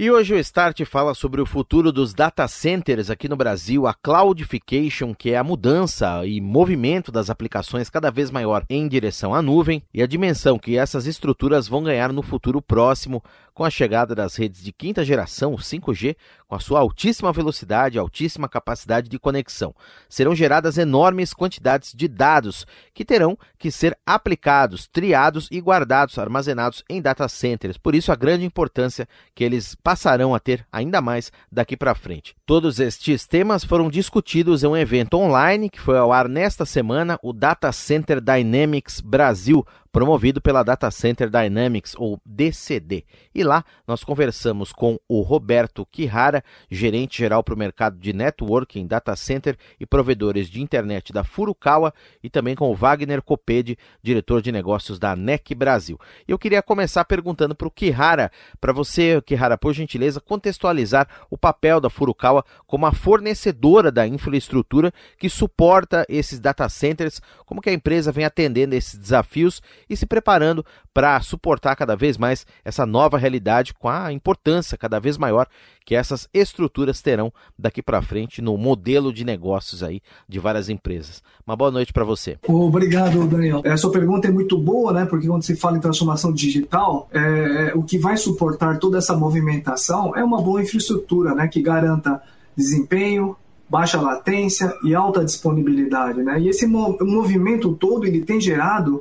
E 0.00 0.12
hoje 0.12 0.32
o 0.32 0.38
Start 0.38 0.84
fala 0.84 1.12
sobre 1.12 1.40
o 1.40 1.46
futuro 1.46 1.90
dos 1.90 2.14
data 2.14 2.46
centers 2.46 3.10
aqui 3.10 3.28
no 3.28 3.34
Brasil, 3.34 3.84
a 3.84 3.92
cloudification, 3.92 5.12
que 5.12 5.30
é 5.30 5.36
a 5.36 5.42
mudança 5.42 6.24
e 6.24 6.40
movimento 6.40 7.10
das 7.10 7.28
aplicações 7.28 7.90
cada 7.90 8.08
vez 8.08 8.30
maior 8.30 8.64
em 8.70 8.86
direção 8.86 9.34
à 9.34 9.42
nuvem, 9.42 9.82
e 9.92 10.00
a 10.00 10.06
dimensão 10.06 10.56
que 10.56 10.78
essas 10.78 11.08
estruturas 11.08 11.66
vão 11.66 11.82
ganhar 11.82 12.12
no 12.12 12.22
futuro 12.22 12.62
próximo 12.62 13.24
com 13.58 13.64
a 13.64 13.70
chegada 13.70 14.14
das 14.14 14.36
redes 14.36 14.62
de 14.62 14.70
quinta 14.70 15.04
geração, 15.04 15.56
5G, 15.56 16.14
com 16.46 16.54
a 16.54 16.60
sua 16.60 16.78
altíssima 16.78 17.32
velocidade 17.32 17.96
e 17.96 17.98
altíssima 17.98 18.48
capacidade 18.48 19.08
de 19.08 19.18
conexão. 19.18 19.74
Serão 20.08 20.32
geradas 20.32 20.78
enormes 20.78 21.34
quantidades 21.34 21.92
de 21.92 22.06
dados 22.06 22.64
que 22.94 23.04
terão 23.04 23.36
que 23.58 23.72
ser 23.72 23.98
aplicados, 24.06 24.86
triados 24.86 25.48
e 25.50 25.60
guardados, 25.60 26.16
armazenados 26.20 26.84
em 26.88 27.02
data 27.02 27.28
centers. 27.28 27.76
Por 27.76 27.96
isso 27.96 28.12
a 28.12 28.14
grande 28.14 28.44
importância 28.44 29.08
que 29.34 29.42
eles 29.42 29.74
passarão 29.74 30.36
a 30.36 30.38
ter 30.38 30.64
ainda 30.70 31.00
mais 31.00 31.32
daqui 31.50 31.76
para 31.76 31.96
frente. 31.96 32.36
Todos 32.46 32.78
estes 32.78 33.26
temas 33.26 33.64
foram 33.64 33.90
discutidos 33.90 34.62
em 34.62 34.68
um 34.68 34.76
evento 34.76 35.14
online 35.14 35.68
que 35.68 35.80
foi 35.80 35.98
ao 35.98 36.12
ar 36.12 36.28
nesta 36.28 36.64
semana, 36.64 37.18
o 37.24 37.32
Data 37.32 37.72
Center 37.72 38.20
Dynamics 38.20 39.00
Brasil, 39.00 39.66
promovido 39.92 40.40
pela 40.40 40.62
Data 40.62 40.90
Center 40.90 41.30
Dynamics, 41.30 41.94
ou 41.96 42.20
DCD. 42.24 43.04
E 43.34 43.42
lá 43.42 43.64
nós 43.86 44.04
conversamos 44.04 44.72
com 44.72 44.98
o 45.08 45.20
Roberto 45.22 45.86
Quihara, 45.86 46.42
gerente 46.70 47.18
geral 47.18 47.42
para 47.42 47.54
o 47.54 47.58
mercado 47.58 47.98
de 47.98 48.12
networking, 48.12 48.86
data 48.86 49.14
center 49.16 49.56
e 49.78 49.86
provedores 49.86 50.48
de 50.48 50.60
internet 50.60 51.12
da 51.12 51.24
Furukawa, 51.24 51.92
e 52.22 52.28
também 52.28 52.54
com 52.54 52.70
o 52.70 52.74
Wagner 52.74 53.22
Copede, 53.22 53.78
diretor 54.02 54.42
de 54.42 54.52
negócios 54.52 54.98
da 54.98 55.16
NEC 55.16 55.54
Brasil. 55.54 55.98
Eu 56.26 56.38
queria 56.38 56.62
começar 56.62 57.04
perguntando 57.04 57.54
para 57.54 57.68
o 57.68 57.70
Quihara, 57.70 58.30
para 58.60 58.72
você, 58.72 59.20
Quihara, 59.22 59.56
por 59.56 59.72
gentileza, 59.72 60.20
contextualizar 60.20 61.08
o 61.30 61.38
papel 61.38 61.80
da 61.80 61.90
Furukawa 61.90 62.44
como 62.66 62.86
a 62.86 62.92
fornecedora 62.92 63.90
da 63.90 64.06
infraestrutura 64.06 64.92
que 65.16 65.28
suporta 65.28 66.04
esses 66.08 66.38
data 66.38 66.68
centers, 66.68 67.20
como 67.46 67.60
que 67.60 67.70
a 67.70 67.72
empresa 67.72 68.12
vem 68.12 68.24
atendendo 68.24 68.74
esses 68.74 68.98
desafios 68.98 69.62
e 69.88 69.96
se 69.96 70.06
preparando 70.06 70.64
para 70.92 71.20
suportar 71.20 71.76
cada 71.76 71.96
vez 71.96 72.16
mais 72.16 72.46
essa 72.64 72.84
nova 72.84 73.18
realidade 73.18 73.74
com 73.74 73.88
a 73.88 74.12
importância 74.12 74.78
cada 74.78 74.98
vez 74.98 75.16
maior 75.16 75.46
que 75.84 75.94
essas 75.94 76.28
estruturas 76.34 77.00
terão 77.00 77.32
daqui 77.58 77.82
para 77.82 78.02
frente 78.02 78.42
no 78.42 78.56
modelo 78.58 79.12
de 79.12 79.24
negócios 79.24 79.82
aí 79.82 80.02
de 80.28 80.38
várias 80.38 80.68
empresas. 80.68 81.22
Uma 81.46 81.56
boa 81.56 81.70
noite 81.70 81.92
para 81.92 82.04
você. 82.04 82.36
Obrigado, 82.46 83.26
Daniel. 83.26 83.62
A 83.64 83.76
sua 83.76 83.90
pergunta 83.90 84.28
é 84.28 84.30
muito 84.30 84.58
boa, 84.58 84.92
né? 84.92 85.06
Porque 85.06 85.26
quando 85.26 85.42
se 85.42 85.56
fala 85.56 85.78
em 85.78 85.80
transformação 85.80 86.32
digital, 86.32 87.08
é, 87.10 87.72
o 87.74 87.82
que 87.82 87.98
vai 87.98 88.18
suportar 88.18 88.78
toda 88.78 88.98
essa 88.98 89.16
movimentação 89.16 90.14
é 90.14 90.22
uma 90.22 90.42
boa 90.42 90.62
infraestrutura, 90.62 91.34
né? 91.34 91.48
Que 91.48 91.62
garanta 91.62 92.20
desempenho, 92.54 93.34
baixa 93.68 94.00
latência 94.00 94.74
e 94.84 94.94
alta 94.94 95.24
disponibilidade, 95.24 96.22
né? 96.22 96.40
E 96.40 96.48
esse 96.48 96.66
movimento 96.66 97.74
todo 97.74 98.06
ele 98.06 98.22
tem 98.22 98.40
gerado 98.40 99.00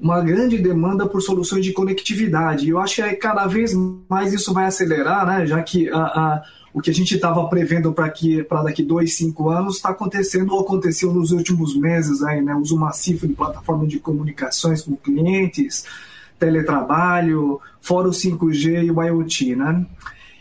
uma 0.00 0.20
grande 0.22 0.56
demanda 0.56 1.06
por 1.06 1.20
soluções 1.20 1.64
de 1.64 1.72
conectividade. 1.72 2.66
E 2.66 2.70
eu 2.70 2.78
acho 2.78 3.02
que 3.02 3.16
cada 3.16 3.46
vez 3.46 3.72
mais 4.08 4.32
isso 4.32 4.54
vai 4.54 4.64
acelerar, 4.64 5.26
né? 5.26 5.46
já 5.46 5.62
que 5.62 5.90
a, 5.90 5.98
a, 5.98 6.42
o 6.72 6.80
que 6.80 6.90
a 6.90 6.94
gente 6.94 7.14
estava 7.14 7.46
prevendo 7.48 7.92
para 7.92 8.62
daqui 8.62 8.82
dois, 8.82 9.14
cinco 9.14 9.50
anos 9.50 9.76
está 9.76 9.90
acontecendo 9.90 10.54
ou 10.54 10.60
aconteceu 10.60 11.12
nos 11.12 11.32
últimos 11.32 11.76
meses. 11.76 12.22
Aí, 12.22 12.40
né? 12.40 12.54
Uso 12.54 12.78
massivo 12.78 13.28
de 13.28 13.34
plataforma 13.34 13.86
de 13.86 13.98
comunicações 13.98 14.82
com 14.82 14.96
clientes, 14.96 15.84
teletrabalho, 16.38 17.60
fora 17.82 18.08
o 18.08 18.12
5G 18.12 18.86
e 18.86 18.90
o 18.90 19.02
IoT. 19.02 19.54
Né? 19.54 19.86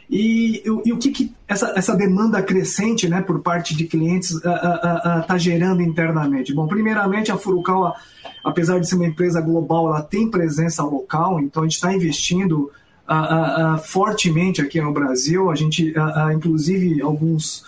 E, 0.10 0.64
e, 0.66 0.92
o 0.92 0.98
que, 0.98 1.12
que 1.12 1.34
essa, 1.48 1.72
essa, 1.76 1.96
demanda 1.96 2.42
crescente 2.42 3.08
né, 3.08 3.22
por 3.22 3.42
parte 3.42 3.76
de 3.76 3.86
clientes 3.86 4.32
está 4.32 5.38
gerando 5.38 5.84
internamente? 5.84 6.52
Bom, 6.52 6.68
primeiramente, 6.68 7.32
a 7.32 7.38
Furukawa, 7.38 7.94
apesar 8.44 8.80
de 8.80 8.90
ser 8.90 8.96
uma 8.96 9.06
empresa 9.06 9.40
global, 9.40 9.88
ela 9.88 10.02
tem 10.02 10.28
presença 10.28 10.84
local, 10.84 11.40
então 11.40 11.62
a 11.62 11.66
gente 11.68 11.76
está 11.76 11.94
investindo 11.94 12.72
fortemente 13.84 14.62
aqui 14.62 14.82
no 14.82 14.92
Brasil. 14.92 15.52
A 15.52 15.56
gente, 15.56 15.94
inclusive, 16.34 17.02
alguns 17.04 17.64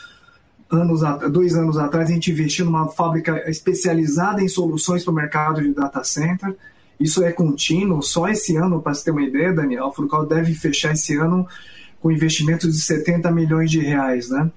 anos, 0.68 1.02
dois 1.32 1.56
anos 1.56 1.78
atrás, 1.78 2.10
a 2.10 2.14
gente 2.14 2.32
investiu 2.32 2.66
numa 2.66 2.88
fábrica 2.88 3.48
especializada 3.48 4.42
em 4.42 4.48
soluções 4.48 5.04
para 5.04 5.12
o 5.12 5.16
mercado 5.16 5.62
de 5.62 5.74
data 5.74 6.04
center. 6.04 6.56
Isso 7.00 7.24
é 7.24 7.32
contínuo. 7.32 8.02
Só 8.02 8.28
esse 8.28 8.56
ano, 8.56 8.82
para 8.82 8.96
você 8.96 9.06
ter 9.06 9.12
uma 9.12 9.24
ideia, 9.24 9.54
Daniel, 9.54 9.88
a 9.88 9.92
Furukawa 9.92 10.26
deve 10.26 10.54
fechar 10.54 10.94
esse 10.94 11.16
ano 11.16 11.48
com 12.02 12.12
investimentos 12.12 12.76
de 12.76 12.82
70 12.82 13.32
milhões 13.32 13.70
de 13.70 13.80
reais, 13.80 14.30
né? 14.30 14.50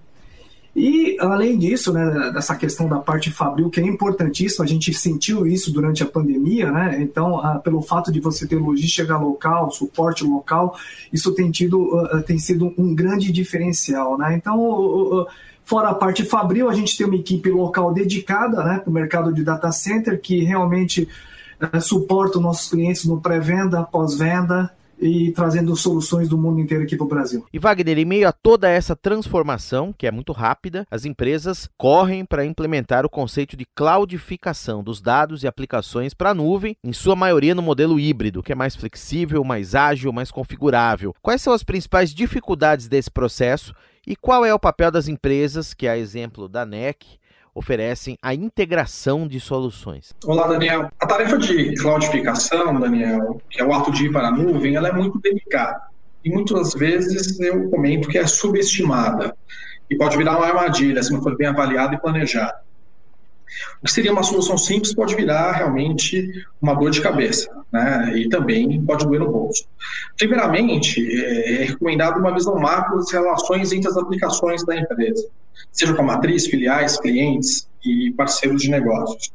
E, 0.77 1.17
além 1.21 1.57
disso, 1.57 1.93
né, 1.93 2.33
dessa 2.33 2.57
questão 2.57 2.89
da 2.89 2.99
parte 2.99 3.31
fabril, 3.31 3.71
que 3.71 3.79
é 3.79 3.85
importantíssima, 3.85 4.65
a 4.65 4.69
gente 4.69 4.93
sentiu 4.93 5.47
isso 5.47 5.73
durante 5.73 6.03
a 6.03 6.07
pandemia, 6.07 6.73
né? 6.73 6.97
Então, 7.01 7.39
ah, 7.39 7.61
pelo 7.61 7.81
fato 7.81 8.11
de 8.11 8.19
você 8.19 8.45
ter 8.45 8.57
logística 8.57 9.17
local, 9.17 9.71
suporte 9.71 10.25
local, 10.25 10.77
isso 11.13 11.33
tem, 11.33 11.49
tido, 11.53 11.97
uh, 11.97 12.21
tem 12.23 12.39
sido 12.39 12.75
um 12.77 12.93
grande 12.93 13.31
diferencial, 13.31 14.19
né? 14.19 14.35
Então, 14.35 15.25
fora 15.65 15.91
a 15.91 15.95
parte 15.95 16.25
fabril, 16.25 16.69
a 16.69 16.75
gente 16.75 16.97
tem 16.97 17.07
uma 17.07 17.15
equipe 17.15 17.51
local 17.51 17.95
dedicada 17.95 18.65
né, 18.65 18.79
para 18.79 18.91
o 18.91 18.93
mercado 18.93 19.33
de 19.33 19.45
data 19.45 19.71
center, 19.71 20.21
que 20.21 20.43
realmente 20.43 21.09
suporta 21.81 22.39
os 22.39 22.43
nossos 22.43 22.69
clientes 22.69 23.05
no 23.05 23.21
pré-venda, 23.21 23.85
pós-venda, 23.85 24.71
e 25.01 25.33
trazendo 25.33 25.75
soluções 25.77 26.29
do 26.29 26.39
mundo 26.39 26.61
inteiro 26.61 26.85
aqui 26.85 26.97
para 26.97 27.05
o 27.05 27.09
Brasil. 27.09 27.45
E 27.53 27.59
Wagner, 27.59 27.99
em 27.99 28.05
meio 28.05 28.29
a 28.29 28.33
toda 28.33 28.69
essa 28.69 28.97
transformação, 28.97 29.93
que 29.93 30.07
é 30.07 30.11
muito 30.11 30.33
rápida, 30.33 30.87
as 30.91 31.05
empresas 31.05 31.69
correm 31.77 32.25
para 32.25 32.45
implementar 32.45 33.05
o 33.05 33.11
conceito 33.11 33.57
de 33.57 33.67
cloudificação 33.75 34.83
dos 34.83 35.01
dados 35.01 35.43
e 35.43 35.47
aplicações 35.47 36.15
para 36.15 36.31
a 36.31 36.35
nuvem, 36.35 36.77
em 36.83 36.93
sua 36.93 37.17
maioria 37.17 37.55
no 37.55 37.63
modelo 37.63 37.99
híbrido, 37.99 38.43
que 38.43 38.53
é 38.53 38.55
mais 38.55 38.75
flexível, 38.77 39.45
mais 39.45 39.75
ágil, 39.75 40.13
mais 40.13 40.31
configurável. 40.31 41.15
Quais 41.23 41.43
são 41.43 41.53
as 41.53 41.63
principais 41.63 42.15
dificuldades 42.15 42.89
desse 42.89 43.11
processo 43.11 43.75
e 44.07 44.15
qual 44.15 44.45
é 44.45 44.53
o 44.53 44.59
papel 44.59 44.91
das 44.91 45.09
empresas, 45.09 45.73
que 45.73 45.87
é 45.87 45.99
exemplo 45.99 46.49
da 46.49 46.67
NEC, 46.67 47.19
oferecem 47.55 48.19
a 48.21 48.35
integração 48.35 49.29
de 49.29 49.39
soluções. 49.39 50.13
Olá, 50.25 50.49
Daniel. 50.49 50.91
A 50.99 51.07
tarefa 51.07 51.39
de 51.39 51.75
cloudificação, 51.77 52.79
Daniel, 52.81 53.41
que 53.49 53.61
é 53.61 53.65
o 53.65 53.73
ato 53.73 53.93
de 53.93 54.07
ir 54.07 54.13
para 54.13 54.29
a 54.29 54.31
nuvem, 54.31 54.75
ela 54.75 54.89
é 54.89 54.93
muito 54.93 55.21
delicada. 55.21 55.81
E 56.25 56.31
muitas 56.31 56.73
vezes 56.75 57.39
eu 57.39 57.71
comento 57.71 58.09
que 58.09 58.19
é 58.19 58.27
subestimada 58.27 59.37
e 59.89 59.97
pode 59.97 60.17
virar 60.17 60.39
uma 60.39 60.47
armadilha 60.47 61.03
se 61.03 61.13
não 61.13 61.23
for 61.23 61.37
bem 61.37 61.47
avaliada 61.47 61.95
e 61.95 62.01
planejada. 62.01 62.65
O 63.81 63.87
que 63.87 63.93
seria 63.93 64.13
uma 64.13 64.23
solução 64.23 64.57
simples 64.59 64.95
pode 64.95 65.15
virar 65.15 65.53
realmente 65.53 66.45
uma 66.61 66.75
dor 66.75 66.91
de 66.91 67.01
cabeça, 67.01 67.49
né? 67.73 68.13
E 68.17 68.29
também 68.29 68.83
pode 68.85 69.07
doer 69.07 69.21
no 69.21 69.31
bolso. 69.31 69.67
Primeiramente, 70.17 71.01
é 71.23 71.65
recomendado 71.65 72.19
uma 72.19 72.33
visão 72.33 72.59
macro 72.59 72.97
das 72.99 73.13
relações 73.13 73.73
entre 73.73 73.89
as 73.89 73.97
aplicações 73.97 74.65
da 74.65 74.77
empresa, 74.77 75.27
seja 75.73 75.95
com 75.95 76.03
a 76.03 76.07
matriz, 76.07 76.47
filiais, 76.47 76.99
clientes 76.99 77.69
e 77.85 78.13
parceiros 78.13 78.63
de 78.63 78.71
negócios. 78.71 79.33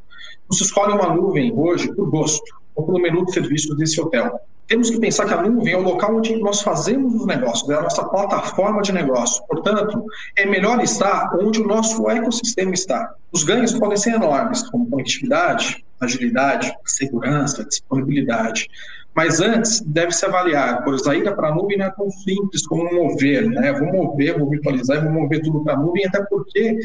Se 0.52 0.64
escolhe 0.64 0.94
uma 0.94 1.14
nuvem 1.14 1.53
hoje 1.53 1.94
por 1.94 2.09
gosto 2.09 2.44
ou 2.76 2.86
pelo 2.86 3.00
menu 3.00 3.26
de 3.26 3.34
serviços 3.34 3.78
desse 3.78 4.02
hotel 4.02 4.40
temos 4.69 4.91
que 4.91 5.00
pensar 5.00 5.25
que 5.25 5.34
a 5.34 5.41
nuvem 5.41 5.74
é 5.74 5.78
o 5.78 5.81
local 5.81 6.16
onde 6.16 6.35
nós 6.38 6.62
fazemos 6.62 7.16
os 7.16 7.25
negócios, 7.25 7.67
é 7.72 7.73
a 7.73 7.82
nossa 7.82 8.05
plataforma 8.05 8.84
de 8.84 8.91
negócio. 8.91 9.43
Portanto, 9.47 10.05
é 10.38 10.46
melhor 10.46 10.79
estar 10.84 11.35
onde 11.41 11.59
o 11.59 11.67
nosso 11.67 12.08
ecossistema 12.08 12.76
está. 12.76 13.16
Os 13.32 13.43
ganhos 13.43 13.73
podem 13.73 13.97
ser 13.97 14.14
enormes, 14.14 14.61
como 14.70 14.88
conectividade, 14.88 15.84
agilidade, 15.99 16.72
segurança, 16.85 17.66
disponibilidade. 17.66 18.70
Mas 19.16 19.41
antes, 19.41 19.82
deve-se 19.82 20.23
avaliar, 20.23 20.84
pois 20.84 21.05
a 21.08 21.16
ida 21.16 21.35
para 21.35 21.49
a 21.49 21.55
nuvem 21.55 21.79
não 21.79 21.88
é 21.88 21.90
tão 21.90 22.11
simples 22.11 22.66
como 22.67 22.93
mover, 22.93 23.49
né? 23.49 23.73
Vou 23.73 23.91
mover, 23.91 24.38
vou 24.38 24.52
virtualizar, 24.52 25.03
vou 25.03 25.11
mover 25.11 25.41
tudo 25.41 25.64
para 25.64 25.73
a 25.73 25.78
nuvem, 25.78 26.05
até 26.05 26.23
porque 26.26 26.78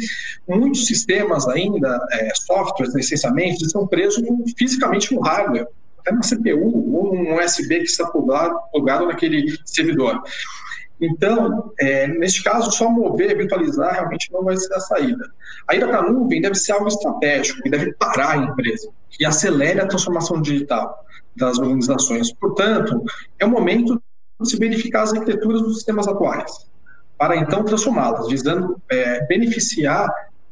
muitos 0.49 0.87
sistemas 0.87 1.47
ainda, 1.47 2.01
é, 2.13 2.31
softwares, 2.35 2.95
essencialmente, 2.95 3.63
estão 3.63 3.87
presos 3.87 4.25
fisicamente 4.57 5.15
no 5.15 5.21
hardware 5.21 5.69
até 6.05 6.13
uma 6.13 6.23
CPU 6.23 6.95
ou 6.95 7.15
um 7.15 7.39
USB 7.39 7.79
que 7.79 7.85
está 7.85 8.07
plugado, 8.07 8.59
plugado 8.71 9.07
naquele 9.07 9.57
servidor. 9.65 10.23
Então, 11.01 11.73
é, 11.79 12.07
neste 12.07 12.43
caso, 12.43 12.71
só 12.71 12.89
mover, 12.89 13.37
virtualizar 13.37 13.95
realmente 13.95 14.31
não 14.33 14.45
vai 14.45 14.57
ser 14.57 14.73
a 14.75 14.81
saída. 14.81 15.25
A 15.69 15.75
ida 15.75 15.89
para 15.89 15.99
a 15.99 16.11
nuvem 16.11 16.41
deve 16.41 16.55
ser 16.55 16.73
algo 16.73 16.89
estratégico, 16.89 17.63
que 17.63 17.71
deve 17.71 17.93
parar 17.95 18.33
a 18.33 18.37
empresa 18.37 18.89
e 19.19 19.27
acelere 19.27 19.81
a 19.81 19.87
transformação 19.87 20.41
digital 20.41 21.05
das 21.37 21.59
organizações. 21.59 22.33
Portanto, 22.35 23.03
é 23.39 23.45
o 23.45 23.51
momento 23.51 24.01
se 24.43 24.57
verificar 24.59 25.03
as 25.03 25.13
arquiteturas 25.13 25.63
dos 25.63 25.77
sistemas 25.77 26.07
atuais, 26.07 26.53
para 27.19 27.37
então 27.37 27.65
transformá-las, 27.65 28.29
visando 28.29 28.81
é, 28.91 29.27
beneficiar 29.27 30.09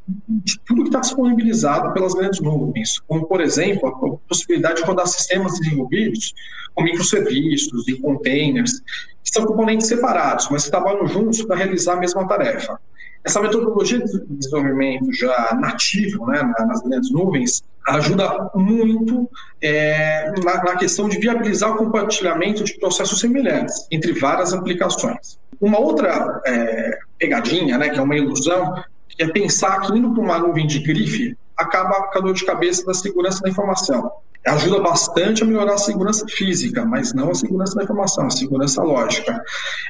de 0.06 0.58
tudo 0.60 0.82
que 0.82 0.88
está 0.88 1.00
disponibilizado 1.00 1.92
pelas 1.92 2.14
grandes 2.14 2.40
nuvens, 2.40 2.98
como, 3.06 3.26
por 3.26 3.40
exemplo, 3.40 3.88
a 3.88 4.28
possibilidade 4.28 4.76
de 4.76 4.82
rodar 4.82 5.06
sistemas 5.06 5.58
desenvolvidos 5.58 6.34
com 6.74 6.82
microserviços 6.82 7.86
e 7.88 8.00
containers, 8.00 8.80
que 9.22 9.30
são 9.30 9.44
componentes 9.44 9.86
separados, 9.86 10.48
mas 10.50 10.64
que 10.64 10.70
trabalham 10.70 11.06
juntos 11.06 11.42
para 11.42 11.56
realizar 11.56 11.94
a 11.94 12.00
mesma 12.00 12.26
tarefa. 12.26 12.78
Essa 13.24 13.40
metodologia 13.40 14.00
de 14.00 14.20
desenvolvimento 14.30 15.12
já 15.12 15.56
nativo 15.60 16.26
né, 16.26 16.42
nas 16.66 16.82
grandes 16.82 17.10
nuvens 17.12 17.62
ajuda 17.86 18.50
muito 18.54 19.28
é, 19.60 20.32
na, 20.44 20.62
na, 20.64 20.76
questão 20.76 21.08
de 21.08 21.18
viabilizar 21.18 21.72
o 21.72 21.76
compartilhamento 21.76 22.64
de 22.64 22.78
processos 22.78 23.20
semelhantes 23.20 23.86
entre 23.90 24.12
várias 24.12 24.52
aplicações. 24.52 25.38
Uma 25.60 25.78
outra 25.78 26.40
é, 26.44 26.98
pegadinha, 27.18 27.78
né, 27.78 27.88
que 27.88 27.98
é 27.98 28.02
uma 28.02 28.16
ilusão, 28.16 28.74
é 29.18 29.26
pensar 29.26 29.80
que 29.80 29.96
indo 29.96 30.12
para 30.12 30.22
uma 30.22 30.38
nuvem 30.38 30.66
de 30.66 30.78
grife 30.80 31.36
acaba 31.56 32.08
com 32.08 32.18
a 32.18 32.22
dor 32.22 32.34
de 32.34 32.44
cabeça 32.44 32.84
da 32.84 32.94
segurança 32.94 33.42
da 33.42 33.48
informação. 33.48 34.10
Ajuda 34.44 34.80
bastante 34.80 35.44
a 35.44 35.46
melhorar 35.46 35.74
a 35.74 35.78
segurança 35.78 36.26
física, 36.28 36.84
mas 36.84 37.12
não 37.12 37.30
a 37.30 37.34
segurança 37.34 37.76
da 37.76 37.84
informação, 37.84 38.26
a 38.26 38.30
segurança 38.30 38.82
lógica. 38.82 39.40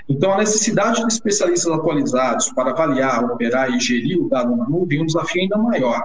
Então, 0.07 0.33
a 0.33 0.39
necessidade 0.39 1.01
de 1.01 1.11
especialistas 1.11 1.73
atualizados 1.73 2.53
para 2.53 2.71
avaliar, 2.71 3.25
operar 3.25 3.71
e 3.75 3.81
gerir 3.81 4.21
o 4.21 4.29
dado 4.29 4.55
na 4.55 4.69
nuvem 4.69 4.99
é 4.99 5.03
um 5.03 5.07
desafio 5.07 5.41
ainda 5.41 5.57
maior. 5.57 6.05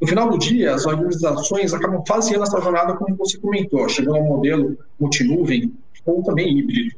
No 0.00 0.06
final 0.06 0.30
do 0.30 0.38
dia, 0.38 0.74
as 0.74 0.86
organizações 0.86 1.74
acabam 1.74 2.02
fazendo 2.06 2.42
essa 2.42 2.58
jornada, 2.58 2.94
como 2.94 3.16
você 3.16 3.38
comentou, 3.38 3.86
chegando 3.88 4.16
a 4.16 4.20
um 4.20 4.28
modelo 4.28 4.78
multinuvem 4.98 5.70
ou 6.06 6.22
também 6.22 6.58
híbrido. 6.58 6.96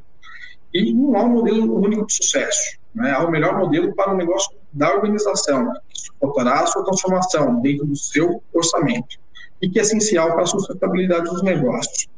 E 0.72 0.92
não 0.92 1.16
há 1.16 1.24
um 1.24 1.30
modelo 1.30 1.80
único 1.80 2.06
de 2.06 2.14
sucesso. 2.14 2.78
Né? 2.96 3.12
Há 3.12 3.22
o 3.22 3.30
melhor 3.30 3.58
modelo 3.58 3.94
para 3.94 4.12
o 4.12 4.16
negócio 4.16 4.56
da 4.72 4.92
organização, 4.94 5.70
que 5.88 6.00
suportará 6.00 6.60
a 6.60 6.66
sua 6.66 6.82
transformação 6.82 7.60
dentro 7.60 7.86
do 7.86 7.94
seu 7.94 8.42
orçamento 8.52 9.18
e 9.60 9.68
que 9.68 9.78
é 9.78 9.82
essencial 9.82 10.32
para 10.32 10.42
a 10.42 10.46
sustentabilidade 10.46 11.24
dos 11.24 11.42
negócios. 11.42 12.08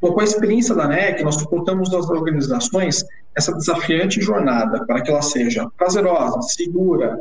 Bom, 0.00 0.12
com 0.12 0.20
a 0.20 0.24
experiência 0.24 0.74
da 0.74 0.88
NEC, 0.88 1.22
nós 1.22 1.34
suportamos 1.34 1.90
nas 1.90 2.08
organizações 2.08 3.04
essa 3.34 3.52
desafiante 3.52 4.20
jornada 4.20 4.84
para 4.86 5.02
que 5.02 5.10
ela 5.10 5.22
seja 5.22 5.68
prazerosa, 5.76 6.40
segura, 6.42 7.20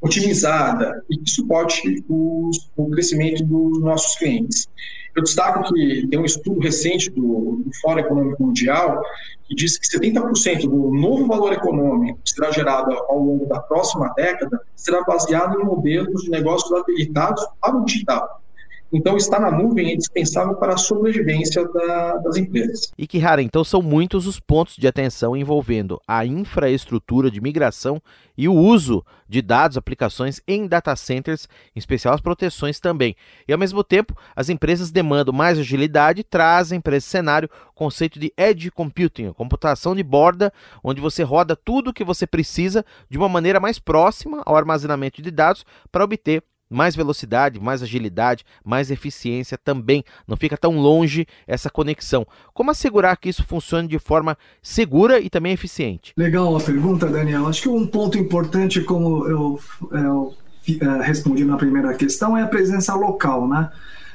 otimizada 0.00 1.02
e 1.10 1.16
que 1.16 1.30
suporte 1.30 2.04
os, 2.08 2.70
o 2.76 2.90
crescimento 2.90 3.42
dos 3.42 3.80
nossos 3.80 4.16
clientes. 4.16 4.68
Eu 5.16 5.22
destaco 5.22 5.72
que 5.72 6.06
tem 6.08 6.18
um 6.18 6.24
estudo 6.24 6.60
recente 6.60 7.10
do, 7.10 7.62
do 7.64 7.70
Fórum 7.80 8.00
Econômico 8.00 8.42
Mundial 8.42 9.02
que 9.44 9.54
diz 9.54 9.78
que 9.78 9.86
70% 9.86 10.62
do 10.62 10.90
novo 10.92 11.26
valor 11.26 11.52
econômico 11.52 12.18
que 12.24 12.30
será 12.30 12.50
gerado 12.50 12.92
ao 12.92 13.18
longo 13.18 13.46
da 13.46 13.60
próxima 13.60 14.12
década 14.16 14.60
será 14.74 15.02
baseado 15.04 15.60
em 15.60 15.64
modelos 15.64 16.22
de 16.22 16.30
negócios 16.30 16.72
habilitados 16.72 17.46
para 17.60 17.76
o 17.76 17.84
digital. 17.84 18.43
Então, 18.92 19.16
estar 19.16 19.40
na 19.40 19.50
nuvem 19.50 19.88
é 19.88 19.94
indispensável 19.94 20.54
para 20.54 20.74
a 20.74 20.76
sobrevivência 20.76 21.66
da, 21.68 22.16
das 22.18 22.36
empresas. 22.36 22.92
E 22.96 23.06
que, 23.06 23.18
rara, 23.18 23.42
então 23.42 23.64
são 23.64 23.82
muitos 23.82 24.26
os 24.26 24.38
pontos 24.38 24.76
de 24.76 24.86
atenção 24.86 25.36
envolvendo 25.36 26.00
a 26.06 26.24
infraestrutura 26.24 27.30
de 27.30 27.40
migração 27.40 28.00
e 28.36 28.48
o 28.48 28.54
uso 28.54 29.04
de 29.28 29.40
dados, 29.42 29.76
aplicações 29.76 30.40
em 30.46 30.66
data 30.66 30.94
centers, 30.94 31.48
em 31.74 31.78
especial 31.78 32.14
as 32.14 32.20
proteções 32.20 32.78
também. 32.78 33.16
E 33.48 33.52
ao 33.52 33.58
mesmo 33.58 33.82
tempo, 33.82 34.16
as 34.34 34.48
empresas 34.48 34.90
demandam 34.90 35.34
mais 35.34 35.58
agilidade 35.58 36.20
e 36.20 36.24
trazem 36.24 36.80
para 36.80 36.96
esse 36.96 37.08
cenário 37.08 37.48
o 37.70 37.74
conceito 37.74 38.18
de 38.18 38.32
edge 38.36 38.70
computing, 38.70 39.28
a 39.28 39.34
computação 39.34 39.94
de 39.94 40.02
borda, 40.02 40.52
onde 40.82 41.00
você 41.00 41.22
roda 41.22 41.56
tudo 41.56 41.90
o 41.90 41.92
que 41.92 42.04
você 42.04 42.26
precisa 42.26 42.84
de 43.08 43.18
uma 43.18 43.28
maneira 43.28 43.58
mais 43.58 43.78
próxima 43.78 44.42
ao 44.46 44.56
armazenamento 44.56 45.20
de 45.20 45.30
dados 45.30 45.64
para 45.90 46.04
obter 46.04 46.42
mais 46.74 46.96
velocidade, 46.96 47.60
mais 47.60 47.82
agilidade, 47.82 48.44
mais 48.64 48.90
eficiência 48.90 49.56
também. 49.56 50.04
Não 50.26 50.36
fica 50.36 50.56
tão 50.56 50.76
longe 50.78 51.26
essa 51.46 51.70
conexão. 51.70 52.26
Como 52.52 52.70
assegurar 52.70 53.16
que 53.16 53.28
isso 53.28 53.44
funcione 53.44 53.88
de 53.88 53.98
forma 53.98 54.36
segura 54.62 55.20
e 55.20 55.30
também 55.30 55.52
eficiente? 55.52 56.12
Legal 56.16 56.56
a 56.56 56.60
pergunta, 56.60 57.06
Daniel. 57.06 57.46
Acho 57.46 57.62
que 57.62 57.68
um 57.68 57.86
ponto 57.86 58.18
importante, 58.18 58.80
como 58.80 59.26
eu, 59.26 59.60
eu, 59.92 60.34
eu 60.80 61.00
respondi 61.00 61.44
na 61.44 61.56
primeira 61.56 61.94
questão, 61.94 62.36
é 62.36 62.42
a 62.42 62.48
presença 62.48 62.94
local, 62.94 63.48
né? 63.48 63.70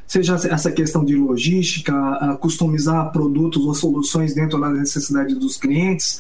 seja 0.10 0.34
essa 0.34 0.72
questão 0.72 1.06
de 1.06 1.16
logística, 1.16 1.94
customizar 2.42 3.12
produtos 3.12 3.64
ou 3.64 3.76
soluções 3.76 4.34
dentro 4.34 4.60
das 4.60 4.74
necessidades 4.74 5.38
dos 5.38 5.56
clientes, 5.56 6.20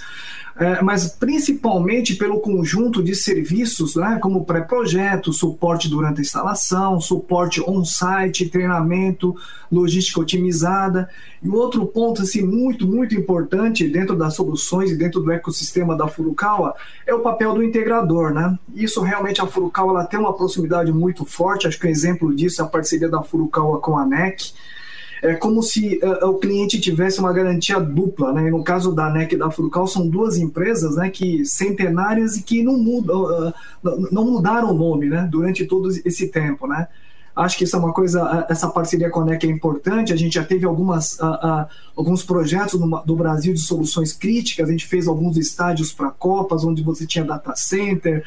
é, 0.55 0.81
mas 0.81 1.07
principalmente 1.07 2.15
pelo 2.15 2.39
conjunto 2.39 3.01
de 3.01 3.15
serviços, 3.15 3.95
né, 3.95 4.19
como 4.21 4.45
pré-projeto, 4.45 5.31
suporte 5.31 5.89
durante 5.89 6.19
a 6.19 6.21
instalação, 6.21 6.99
suporte 6.99 7.61
on-site, 7.61 8.49
treinamento, 8.49 9.35
logística 9.71 10.19
otimizada. 10.19 11.09
E 11.41 11.47
outro 11.47 11.85
ponto 11.85 12.21
assim, 12.21 12.41
muito, 12.41 12.85
muito 12.85 13.15
importante 13.15 13.87
dentro 13.87 14.15
das 14.15 14.35
soluções 14.35 14.91
e 14.91 14.97
dentro 14.97 15.21
do 15.21 15.31
ecossistema 15.31 15.95
da 15.95 16.07
Furukawa 16.07 16.75
é 17.07 17.13
o 17.13 17.21
papel 17.21 17.53
do 17.53 17.63
integrador. 17.63 18.33
Né? 18.33 18.57
Isso 18.75 19.01
realmente 19.01 19.41
a 19.41 19.47
Furukawa 19.47 19.91
ela 19.91 20.05
tem 20.05 20.19
uma 20.19 20.33
proximidade 20.33 20.91
muito 20.91 21.25
forte, 21.25 21.67
acho 21.67 21.79
que 21.79 21.87
um 21.87 21.91
exemplo 21.91 22.35
disso 22.35 22.61
é 22.61 22.65
a 22.65 22.67
parceria 22.67 23.07
da 23.07 23.21
Furukawa 23.21 23.79
com 23.79 23.97
a 23.97 24.05
NEC 24.05 24.53
é 25.21 25.33
como 25.35 25.61
se 25.61 25.99
uh, 26.03 26.27
o 26.27 26.35
cliente 26.35 26.79
tivesse 26.79 27.19
uma 27.19 27.33
garantia 27.33 27.79
dupla, 27.79 28.31
né? 28.31 28.49
No 28.49 28.63
caso 28.63 28.93
da 28.93 29.09
NEC 29.09 29.33
e 29.33 29.37
da 29.37 29.51
Furucal, 29.51 29.87
são 29.87 30.07
duas 30.07 30.37
empresas, 30.37 30.95
né, 30.95 31.09
que 31.09 31.45
centenárias 31.45 32.37
e 32.37 32.43
que 32.43 32.63
não 32.63 32.77
mudam, 32.77 33.23
uh, 33.23 33.53
não 34.11 34.25
mudaram 34.25 34.71
o 34.71 34.73
nome, 34.73 35.07
né, 35.07 35.27
durante 35.29 35.65
todo 35.65 35.89
esse 35.89 36.27
tempo, 36.27 36.67
né? 36.67 36.87
Acho 37.35 37.57
que 37.57 37.63
isso 37.63 37.75
é 37.75 37.79
uma 37.79 37.93
coisa, 37.93 38.45
essa 38.49 38.67
parceria 38.67 39.09
com 39.09 39.21
a 39.21 39.25
NEC 39.25 39.45
é 39.45 39.49
importante. 39.49 40.11
A 40.11 40.15
gente 40.15 40.33
já 40.33 40.43
teve 40.43 40.65
algumas, 40.65 41.13
uh, 41.19 41.67
alguns 41.95 42.21
projetos 42.21 42.77
no, 42.77 43.01
do 43.05 43.15
Brasil 43.15 43.53
de 43.53 43.61
soluções 43.61 44.11
críticas. 44.11 44.67
A 44.67 44.71
gente 44.71 44.85
fez 44.85 45.07
alguns 45.07 45.37
estádios 45.37 45.93
para 45.93 46.11
Copas, 46.11 46.65
onde 46.65 46.83
você 46.83 47.05
tinha 47.05 47.23
data 47.23 47.55
center, 47.55 48.25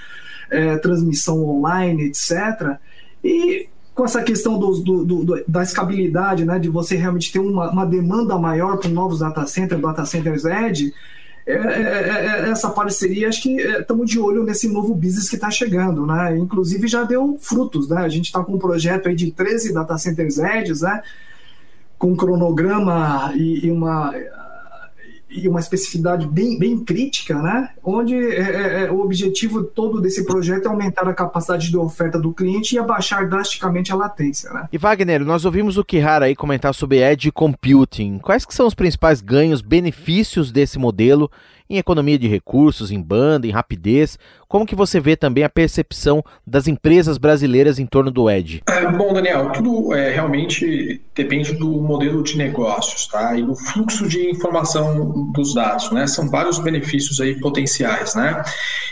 transmissão 0.80 1.44
online, 1.44 2.04
etc. 2.04 2.78
E 3.24 3.68
com 3.94 4.04
essa 4.04 4.22
questão 4.22 4.58
do, 4.58 4.80
do, 4.80 5.04
do, 5.04 5.44
da 5.46 5.62
escabilidade, 5.62 6.44
né, 6.44 6.58
de 6.58 6.68
você 6.68 6.96
realmente 6.96 7.30
ter 7.30 7.38
uma, 7.38 7.70
uma 7.70 7.84
demanda 7.84 8.38
maior 8.38 8.78
para 8.78 8.88
novos 8.88 9.18
data 9.18 9.46
centers, 9.46 9.80
data 9.80 10.04
centers 10.06 10.44
edge, 10.44 10.92
é, 11.46 11.54
é, 11.54 11.56
é, 11.56 12.46
é 12.46 12.50
essa 12.50 12.70
parceria, 12.70 13.28
acho 13.28 13.42
que 13.42 13.56
estamos 13.56 14.08
é, 14.08 14.12
de 14.12 14.20
olho 14.20 14.44
nesse 14.44 14.68
novo 14.68 14.94
business 14.94 15.28
que 15.28 15.34
está 15.34 15.50
chegando, 15.50 16.06
né? 16.06 16.36
Inclusive 16.38 16.86
já 16.86 17.02
deu 17.02 17.36
frutos, 17.40 17.88
né? 17.88 17.98
A 17.98 18.08
gente 18.08 18.26
está 18.26 18.42
com 18.44 18.54
um 18.54 18.58
projeto 18.58 19.08
aí 19.08 19.14
de 19.16 19.32
13 19.32 19.74
data 19.74 19.98
centers 19.98 20.38
edges, 20.38 20.82
né? 20.82 21.02
Com 21.98 22.16
cronograma 22.16 23.32
e, 23.34 23.66
e 23.66 23.70
uma 23.72 24.14
e 25.32 25.48
uma 25.48 25.60
especificidade 25.60 26.26
bem, 26.26 26.58
bem 26.58 26.78
crítica, 26.84 27.40
né? 27.40 27.70
onde 27.82 28.14
é, 28.14 28.40
é, 28.40 28.84
é, 28.84 28.90
o 28.90 29.00
objetivo 29.00 29.62
todo 29.64 30.00
desse 30.00 30.24
projeto 30.24 30.66
é 30.66 30.68
aumentar 30.68 31.08
a 31.08 31.14
capacidade 31.14 31.70
de 31.70 31.76
oferta 31.76 32.18
do 32.18 32.32
cliente 32.32 32.74
e 32.74 32.78
abaixar 32.78 33.28
drasticamente 33.28 33.92
a 33.92 33.96
latência. 33.96 34.52
Né? 34.52 34.68
E 34.72 34.78
Wagner, 34.78 35.24
nós 35.24 35.44
ouvimos 35.44 35.78
o 35.78 35.84
Kihara 35.84 36.26
aí 36.26 36.36
comentar 36.36 36.74
sobre 36.74 37.02
Edge 37.02 37.32
Computing. 37.32 38.18
Quais 38.18 38.44
que 38.44 38.54
são 38.54 38.66
os 38.66 38.74
principais 38.74 39.20
ganhos, 39.20 39.60
benefícios 39.60 40.52
desse 40.52 40.78
modelo 40.78 41.30
em 41.72 41.78
economia 41.78 42.18
de 42.18 42.28
recursos, 42.28 42.90
em 42.90 43.00
banda, 43.00 43.46
em 43.46 43.50
rapidez? 43.50 44.18
Como 44.46 44.66
que 44.66 44.74
você 44.74 45.00
vê 45.00 45.16
também 45.16 45.42
a 45.42 45.48
percepção 45.48 46.22
das 46.46 46.68
empresas 46.68 47.16
brasileiras 47.16 47.78
em 47.78 47.86
torno 47.86 48.10
do 48.10 48.30
Edge? 48.30 48.62
É, 48.68 48.86
bom, 48.92 49.14
Daniel, 49.14 49.50
tudo 49.52 49.94
é, 49.94 50.10
realmente 50.10 51.00
depende 51.14 51.54
do 51.54 51.68
modelo 51.80 52.22
de 52.22 52.36
negócios, 52.36 53.06
tá? 53.06 53.34
E 53.34 53.42
do 53.42 53.56
fluxo 53.56 54.06
de 54.06 54.30
informação 54.30 55.32
dos 55.32 55.54
dados, 55.54 55.90
né? 55.90 56.06
São 56.06 56.28
vários 56.28 56.58
benefícios 56.58 57.18
aí 57.20 57.40
potenciais, 57.40 58.14
né? 58.14 58.42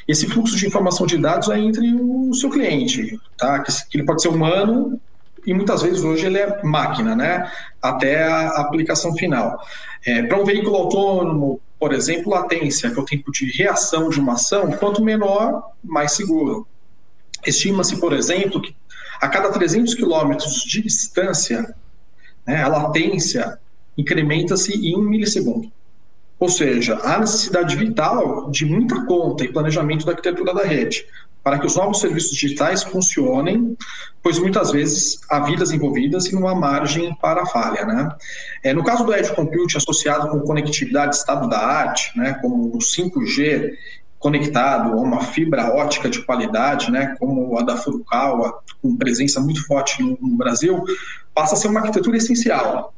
Esse 0.09 0.27
fluxo 0.27 0.57
de 0.57 0.67
informação 0.67 1.07
de 1.07 1.19
dados 1.19 1.51
é 1.51 1.59
entre 1.59 1.95
o 1.95 2.33
seu 2.33 2.49
cliente, 2.49 3.21
tá? 3.37 3.59
Que, 3.59 3.71
ele 3.93 4.05
pode 4.05 4.23
ser 4.23 4.29
humano 4.29 4.99
e 5.47 5.53
muitas 5.53 5.83
vezes 5.83 6.03
hoje 6.03 6.25
ele 6.25 6.39
é 6.39 6.63
máquina, 6.63 7.15
né? 7.15 7.51
Até 7.83 8.25
a 8.25 8.49
aplicação 8.63 9.15
final. 9.15 9.61
É, 10.07 10.23
Para 10.23 10.41
um 10.41 10.45
veículo 10.45 10.77
autônomo, 10.77 11.61
por 11.81 11.95
exemplo, 11.95 12.31
latência, 12.31 12.91
que 12.91 12.99
é 12.99 13.03
o 13.03 13.07
tempo 13.07 13.33
de 13.33 13.51
reação 13.51 14.11
de 14.11 14.21
uma 14.21 14.35
ação, 14.35 14.71
quanto 14.73 15.03
menor, 15.03 15.73
mais 15.83 16.13
seguro. 16.13 16.69
Estima-se, 17.47 17.97
por 17.97 18.13
exemplo, 18.13 18.61
que 18.61 18.77
a 19.19 19.27
cada 19.27 19.51
300 19.51 19.95
quilômetros 19.95 20.63
de 20.63 20.83
distância, 20.83 21.75
né, 22.47 22.63
a 22.63 22.69
latência 22.69 23.59
incrementa-se 23.97 24.75
em 24.75 24.95
um 24.95 25.01
milissegundo. 25.01 25.73
Ou 26.39 26.51
seja, 26.51 26.99
há 27.03 27.19
necessidade 27.19 27.75
vital 27.77 28.51
de 28.51 28.67
muita 28.67 29.07
conta 29.07 29.45
e 29.45 29.53
planejamento 29.53 30.05
da 30.05 30.13
arquitetura 30.13 30.53
da 30.53 30.65
rede 30.65 31.07
para 31.43 31.59
que 31.59 31.67
os 31.67 31.77
novos 31.77 32.01
serviços 32.01 32.33
digitais 32.33 32.83
funcionem, 32.83 33.77
pois 34.23 34.39
muitas 34.39 34.71
vezes 34.71 35.21
há 35.29 35.41
vidas 35.41 35.73
envolvidas 35.73 36.27
e 36.27 36.35
não 36.35 36.47
há 36.47 36.55
margem 36.55 37.15
para 37.17 37.47
falha. 37.47 37.85
Né? 37.85 38.09
É, 38.63 38.73
no 38.73 38.85
caso 38.85 39.05
do 39.05 39.15
Edge 39.15 39.35
Compute 39.35 39.77
associado 39.77 40.29
com 40.29 40.41
conectividade 40.41 41.17
estado 41.17 41.49
da 41.49 41.59
arte, 41.59 42.17
né, 42.17 42.35
como 42.41 42.75
o 42.75 42.79
5G 42.79 43.73
conectado 44.19 44.93
a 44.93 44.97
uma 44.97 45.23
fibra 45.23 45.75
ótica 45.75 46.11
de 46.11 46.23
qualidade, 46.23 46.91
né, 46.91 47.17
como 47.19 47.59
a 47.59 47.63
da 47.63 47.77
Furukawa, 47.77 48.61
com 48.83 48.95
presença 48.97 49.41
muito 49.41 49.67
forte 49.67 50.03
no, 50.03 50.19
no 50.21 50.37
Brasil, 50.37 50.85
passa 51.35 51.55
a 51.55 51.57
ser 51.57 51.69
uma 51.69 51.81
arquitetura 51.81 52.19
essencial 52.19 52.93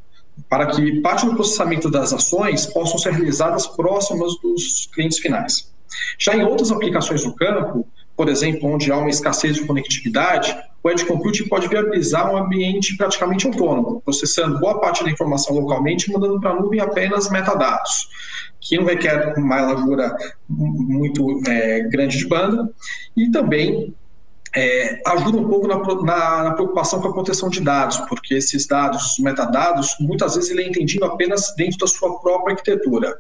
para 0.49 0.67
que 0.67 1.01
parte 1.01 1.27
do 1.27 1.35
processamento 1.35 1.91
das 1.91 2.13
ações 2.13 2.67
possam 2.67 2.99
ser 2.99 3.13
realizadas 3.13 3.67
próximas 3.67 4.33
dos 4.41 4.89
clientes 4.93 5.19
finais. 5.19 5.71
Já 6.19 6.35
em 6.35 6.43
outras 6.43 6.73
aplicações 6.73 7.23
do 7.23 7.35
campo, 7.35 7.87
por 8.23 8.29
exemplo, 8.29 8.73
onde 8.73 8.93
há 8.93 8.97
uma 8.97 9.11
escassez 9.11 9.57
de 9.57 9.67
conectividade, 9.67 10.57
o 10.81 10.89
Edge 10.89 11.05
Computing 11.05 11.49
pode 11.49 11.67
viabilizar 11.67 12.33
um 12.33 12.37
ambiente 12.37 12.97
praticamente 12.97 13.49
autônomo, 13.49 14.01
processando 14.01 14.61
boa 14.61 14.81
parte 14.81 15.03
da 15.03 15.11
informação 15.11 15.57
localmente 15.57 16.09
e 16.09 16.13
mandando 16.13 16.41
para 16.41 16.51
a 16.51 16.55
nuvem 16.55 16.79
apenas 16.79 17.29
metadados, 17.33 18.07
que 18.61 18.79
não 18.79 18.85
requer 18.85 19.37
uma 19.37 19.61
largura 19.61 20.17
muito 20.49 21.43
é, 21.49 21.81
grande 21.89 22.17
de 22.17 22.29
banda, 22.29 22.71
e 23.17 23.29
também 23.33 23.93
é, 24.55 25.01
ajuda 25.07 25.39
um 25.39 25.49
pouco 25.49 25.67
na, 25.67 25.77
na, 25.79 26.45
na, 26.45 26.53
preocupação 26.53 27.01
com 27.01 27.09
a 27.09 27.13
proteção 27.13 27.49
de 27.49 27.61
dados, 27.61 27.97
porque 28.09 28.35
esses 28.35 28.67
dados, 28.67 29.17
metadados, 29.19 29.97
muitas 29.99 30.35
vezes 30.35 30.51
ele 30.51 30.63
é 30.63 30.69
entendido 30.69 31.05
apenas 31.05 31.55
dentro 31.57 31.79
da 31.79 31.87
sua 31.87 32.19
própria 32.21 32.53
arquitetura. 32.53 33.19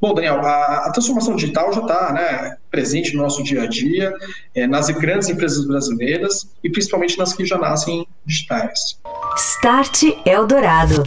Bom, 0.00 0.14
Daniel, 0.14 0.40
a, 0.40 0.86
a 0.86 0.92
transformação 0.92 1.34
digital 1.34 1.72
já 1.72 1.80
está 1.80 2.12
né, 2.12 2.56
presente 2.70 3.16
no 3.16 3.22
nosso 3.22 3.42
dia 3.42 3.62
a 3.62 3.66
dia, 3.66 4.14
é, 4.54 4.66
nas 4.66 4.88
grandes 4.90 5.28
empresas 5.28 5.66
brasileiras 5.66 6.48
e 6.62 6.70
principalmente 6.70 7.18
nas 7.18 7.32
que 7.32 7.44
já 7.44 7.58
nascem 7.58 8.06
digitais. 8.24 9.00
Start 9.36 10.02
Eldorado. 10.24 11.02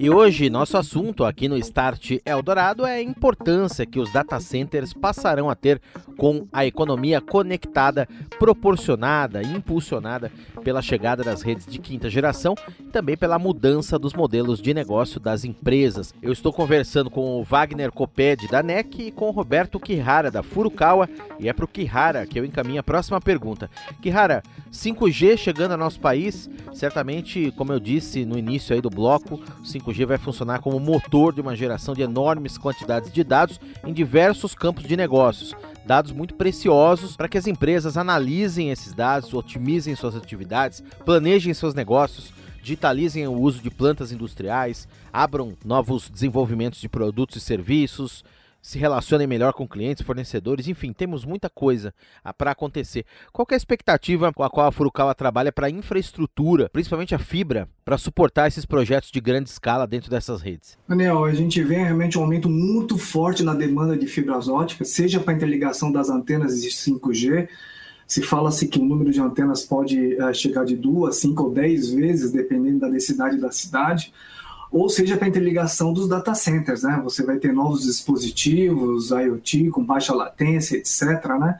E 0.00 0.08
hoje, 0.08 0.48
nosso 0.48 0.76
assunto 0.76 1.24
aqui 1.24 1.48
no 1.48 1.58
Start 1.58 2.18
Eldorado 2.24 2.86
é 2.86 2.98
a 2.98 3.02
importância 3.02 3.84
que 3.84 3.98
os 3.98 4.12
data 4.12 4.38
centers 4.38 4.92
passarão 4.92 5.50
a 5.50 5.56
ter 5.56 5.80
com 6.16 6.46
a 6.52 6.64
economia 6.64 7.20
conectada, 7.20 8.06
proporcionada 8.38 9.42
e 9.42 9.56
impulsionada 9.56 10.30
pela 10.62 10.80
chegada 10.80 11.24
das 11.24 11.42
redes 11.42 11.66
de 11.66 11.80
quinta 11.80 12.08
geração 12.08 12.54
e 12.78 12.84
também 12.84 13.16
pela 13.16 13.40
mudança 13.40 13.98
dos 13.98 14.14
modelos 14.14 14.62
de 14.62 14.72
negócio 14.72 15.18
das 15.18 15.44
empresas. 15.44 16.14
Eu 16.22 16.32
estou 16.32 16.52
conversando 16.52 17.10
com 17.10 17.40
o 17.40 17.42
Wagner 17.42 17.90
Coped 17.90 18.46
da 18.46 18.62
NEC 18.62 19.08
e 19.08 19.10
com 19.10 19.26
o 19.26 19.32
Roberto 19.32 19.80
Kihara 19.80 20.30
da 20.30 20.44
Furukawa 20.44 21.08
e 21.40 21.48
é 21.48 21.52
para 21.52 21.64
o 21.64 21.68
Kihara 21.68 22.24
que 22.24 22.38
eu 22.38 22.44
encaminho 22.44 22.78
a 22.78 22.84
próxima 22.84 23.20
pergunta. 23.20 23.68
Kihara, 24.00 24.44
5G 24.72 25.36
chegando 25.36 25.72
ao 25.72 25.78
nosso 25.78 25.98
país, 25.98 26.48
certamente, 26.72 27.52
como 27.56 27.72
eu 27.72 27.80
disse 27.80 28.24
no 28.24 28.38
início 28.38 28.72
aí 28.72 28.80
do 28.80 28.90
bloco, 28.90 29.40
5G 29.88 30.06
vai 30.06 30.18
funcionar 30.18 30.60
como 30.60 30.78
motor 30.78 31.32
de 31.32 31.40
uma 31.40 31.56
geração 31.56 31.94
de 31.94 32.02
enormes 32.02 32.58
quantidades 32.58 33.10
de 33.10 33.24
dados 33.24 33.60
em 33.84 33.92
diversos 33.92 34.54
campos 34.54 34.84
de 34.84 34.96
negócios. 34.96 35.54
Dados 35.86 36.12
muito 36.12 36.34
preciosos 36.34 37.16
para 37.16 37.28
que 37.28 37.38
as 37.38 37.46
empresas 37.46 37.96
analisem 37.96 38.70
esses 38.70 38.92
dados, 38.92 39.32
otimizem 39.32 39.94
suas 39.96 40.14
atividades, 40.14 40.82
planejem 41.04 41.54
seus 41.54 41.74
negócios, 41.74 42.32
digitalizem 42.62 43.26
o 43.26 43.32
uso 43.32 43.62
de 43.62 43.70
plantas 43.70 44.12
industriais, 44.12 44.86
abram 45.12 45.54
novos 45.64 46.10
desenvolvimentos 46.10 46.80
de 46.80 46.88
produtos 46.88 47.36
e 47.36 47.40
serviços, 47.40 48.22
se 48.68 48.78
relacionem 48.78 49.26
melhor 49.26 49.54
com 49.54 49.66
clientes, 49.66 50.04
fornecedores, 50.04 50.68
enfim, 50.68 50.92
temos 50.92 51.24
muita 51.24 51.48
coisa 51.48 51.94
para 52.36 52.50
acontecer. 52.50 53.06
Qual 53.32 53.46
é 53.50 53.54
a 53.54 53.56
expectativa 53.56 54.30
com 54.30 54.42
a 54.42 54.50
qual 54.50 54.66
a 54.66 54.72
Furukawa 54.72 55.14
trabalha 55.14 55.50
para 55.50 55.68
a 55.68 55.70
infraestrutura, 55.70 56.68
principalmente 56.68 57.14
a 57.14 57.18
fibra, 57.18 57.66
para 57.82 57.96
suportar 57.96 58.46
esses 58.46 58.66
projetos 58.66 59.10
de 59.10 59.22
grande 59.22 59.48
escala 59.48 59.86
dentro 59.86 60.10
dessas 60.10 60.42
redes? 60.42 60.76
Daniel, 60.86 61.24
a 61.24 61.32
gente 61.32 61.62
vê 61.62 61.76
realmente 61.76 62.18
um 62.18 62.22
aumento 62.22 62.50
muito 62.50 62.98
forte 62.98 63.42
na 63.42 63.54
demanda 63.54 63.96
de 63.96 64.06
fibras 64.06 64.48
óticas, 64.48 64.90
seja 64.90 65.18
para 65.18 65.32
a 65.32 65.36
interligação 65.36 65.90
das 65.90 66.10
antenas 66.10 66.60
de 66.60 66.68
5G, 66.68 67.48
se 68.06 68.20
fala-se 68.20 68.68
que 68.68 68.78
o 68.78 68.84
número 68.84 69.10
de 69.10 69.18
antenas 69.18 69.62
pode 69.62 70.14
uh, 70.16 70.34
chegar 70.34 70.66
de 70.66 70.76
duas, 70.76 71.16
cinco 71.16 71.44
ou 71.44 71.50
dez 71.50 71.88
vezes, 71.88 72.32
dependendo 72.32 72.80
da 72.80 72.88
densidade 72.90 73.38
da 73.38 73.50
cidade 73.50 74.12
ou 74.70 74.88
seja 74.88 75.16
para 75.16 75.26
a 75.26 75.28
interligação 75.28 75.92
dos 75.92 76.08
data 76.08 76.34
centers, 76.34 76.82
né? 76.82 77.00
Você 77.02 77.22
vai 77.22 77.38
ter 77.38 77.52
novos 77.52 77.82
dispositivos, 77.82 79.10
IoT 79.10 79.70
com 79.70 79.84
baixa 79.84 80.14
latência, 80.14 80.76
etc, 80.76 81.24
né? 81.38 81.58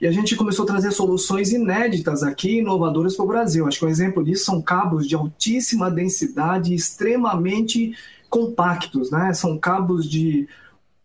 E 0.00 0.06
a 0.06 0.12
gente 0.12 0.36
começou 0.36 0.64
a 0.64 0.66
trazer 0.66 0.90
soluções 0.90 1.52
inéditas 1.52 2.22
aqui, 2.22 2.58
inovadoras 2.58 3.16
para 3.16 3.24
o 3.24 3.28
Brasil. 3.28 3.66
Acho 3.66 3.78
que 3.78 3.84
um 3.86 3.88
exemplo 3.88 4.22
disso 4.22 4.44
são 4.44 4.60
cabos 4.60 5.06
de 5.08 5.14
altíssima 5.14 5.90
densidade, 5.90 6.74
extremamente 6.74 7.94
compactos, 8.28 9.10
né? 9.10 9.32
São 9.32 9.58
cabos 9.58 10.08
de 10.08 10.46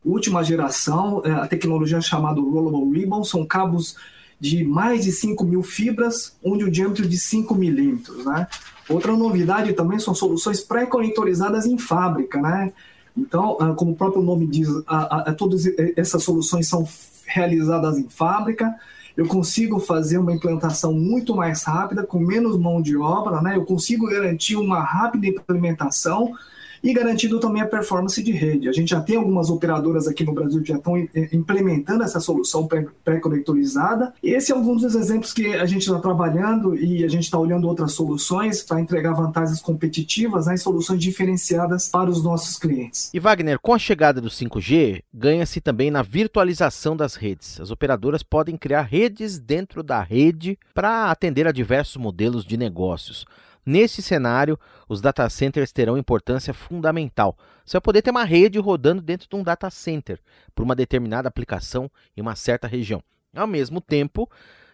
última 0.04 0.44
geração, 0.44 1.22
é, 1.24 1.32
a 1.32 1.48
tecnologia 1.48 2.00
é 2.00 2.02
chamada 2.02 2.42
Rollable 2.42 3.00
Ribbon, 3.00 3.24
são 3.24 3.46
cabos 3.46 3.96
de 4.40 4.64
mais 4.64 5.06
de 5.06 5.12
5 5.12 5.46
mil 5.46 5.62
fibras, 5.62 6.36
onde 6.44 6.64
o 6.64 6.72
diâmetro 6.72 7.08
de 7.08 7.18
5 7.18 7.54
milímetros, 7.54 8.26
né? 8.26 8.48
Outra 8.92 9.16
novidade 9.16 9.74
também 9.74 10.00
são 10.00 10.14
soluções 10.14 10.62
pré-conectorizadas 10.62 11.66
em 11.66 11.78
fábrica, 11.78 12.42
né? 12.42 12.72
Então, 13.18 13.58
ah, 13.60 13.74
como 13.74 13.92
o 13.92 13.96
próprio 13.96 14.22
nome 14.22 14.48
diz, 14.48 14.68
a, 14.88 15.30
a, 15.30 15.34
todas 15.34 15.64
essas 15.96 16.24
soluções 16.24 16.68
são 16.68 16.88
realizadas 17.26 17.98
em 17.98 18.08
fábrica. 18.10 18.74
Eu 19.16 19.26
consigo 19.28 19.80
fazer 19.80 20.18
uma 20.18 20.34
implantação 20.34 20.94
muito 20.94 21.36
mais 21.36 21.64
rápida, 21.64 22.04
com 22.04 22.20
menos 22.20 22.58
mão 22.58 22.82
de 22.82 22.96
obra, 22.98 23.42
né? 23.42 23.56
Eu 23.56 23.66
consigo 23.66 24.08
garantir 24.08 24.56
uma 24.56 24.82
rápida 24.82 25.28
implementação 25.28 26.34
e 26.84 26.94
garantindo 26.94 27.40
também 27.40 27.62
a 27.62 27.68
performance 27.68 28.22
de 28.22 28.32
rede. 28.32 28.70
A 28.70 28.72
gente 28.72 28.90
já 28.90 29.02
tem 29.02 29.16
algumas 29.16 29.50
operadoras 29.50 30.08
aqui 30.08 30.24
no 30.24 30.34
Brasil 30.34 30.62
que 30.62 30.70
já 30.70 30.78
estão 30.78 30.98
implementando 31.32 32.04
essa 32.04 32.20
solução 32.20 32.68
pré-conectorizada. 33.04 34.14
Esse 34.24 34.52
é 34.52 34.56
um 34.56 34.76
dos 34.76 34.96
exemplos 34.96 35.34
que 35.34 35.54
a 35.54 35.66
gente 35.66 35.84
está 35.84 36.00
trabalhando 36.00 36.76
e 36.76 37.04
a 37.04 37.08
gente 37.08 37.24
está 37.24 37.38
olhando 37.38 37.68
outras 37.68 37.94
soluções 37.94 38.64
para 38.64 38.80
entregar 38.82 39.14
vantagens 39.14 39.62
competitivas 39.62 40.48
né, 40.48 40.56
e 40.56 40.58
soluções 40.58 41.00
diferenciadas 41.00 41.90
para 41.90 42.10
os 42.10 42.24
nossos 42.24 42.58
clientes. 42.58 43.12
E 43.14 43.20
Wagner, 43.20 43.60
com 43.60 43.74
a 43.74 43.80
chegada 43.80 44.20
do 44.22 44.30
5G, 44.30 45.02
ganha-se 45.14 45.62
também 45.62 45.92
na 45.92 46.02
virtualização 46.02 46.96
das 46.96 47.16
redes. 47.16 47.60
As 47.60 47.72
operadoras 47.72 48.24
podem 48.24 48.58
criar 48.58 48.82
redes 48.82 49.40
dentro 49.40 49.84
da 49.84 50.02
rede 50.02 50.58
para 50.74 51.12
atender 51.12 51.48
a 51.48 51.52
diversos 51.52 51.98
modelos 51.98 52.46
de 52.46 52.58
negócios. 52.58 53.26
Nesse 53.66 54.02
cenário, 54.02 54.60
os 54.90 55.02
data 55.02 55.30
centers 55.30 55.72
terão 55.72 55.98
importância 55.98 56.54
fundamental. 56.54 57.38
Você 57.64 57.74
vai 57.74 57.82
poder 57.82 58.02
ter 58.02 58.12
uma 58.12 58.24
rede 58.24 58.58
rodando 58.58 59.02
dentro 59.02 59.30
de 59.30 59.36
um 59.36 59.44
data 59.44 59.70
center 59.70 60.20
por 60.56 60.64
uma 60.64 60.76
determinada 60.76 61.28
aplicação 61.28 61.90
em 62.18 62.22
uma 62.22 62.36
certa 62.36 62.68
região. 62.68 63.04
Ao 63.36 63.48
mesmo 63.48 63.80
tempo, 63.80 64.30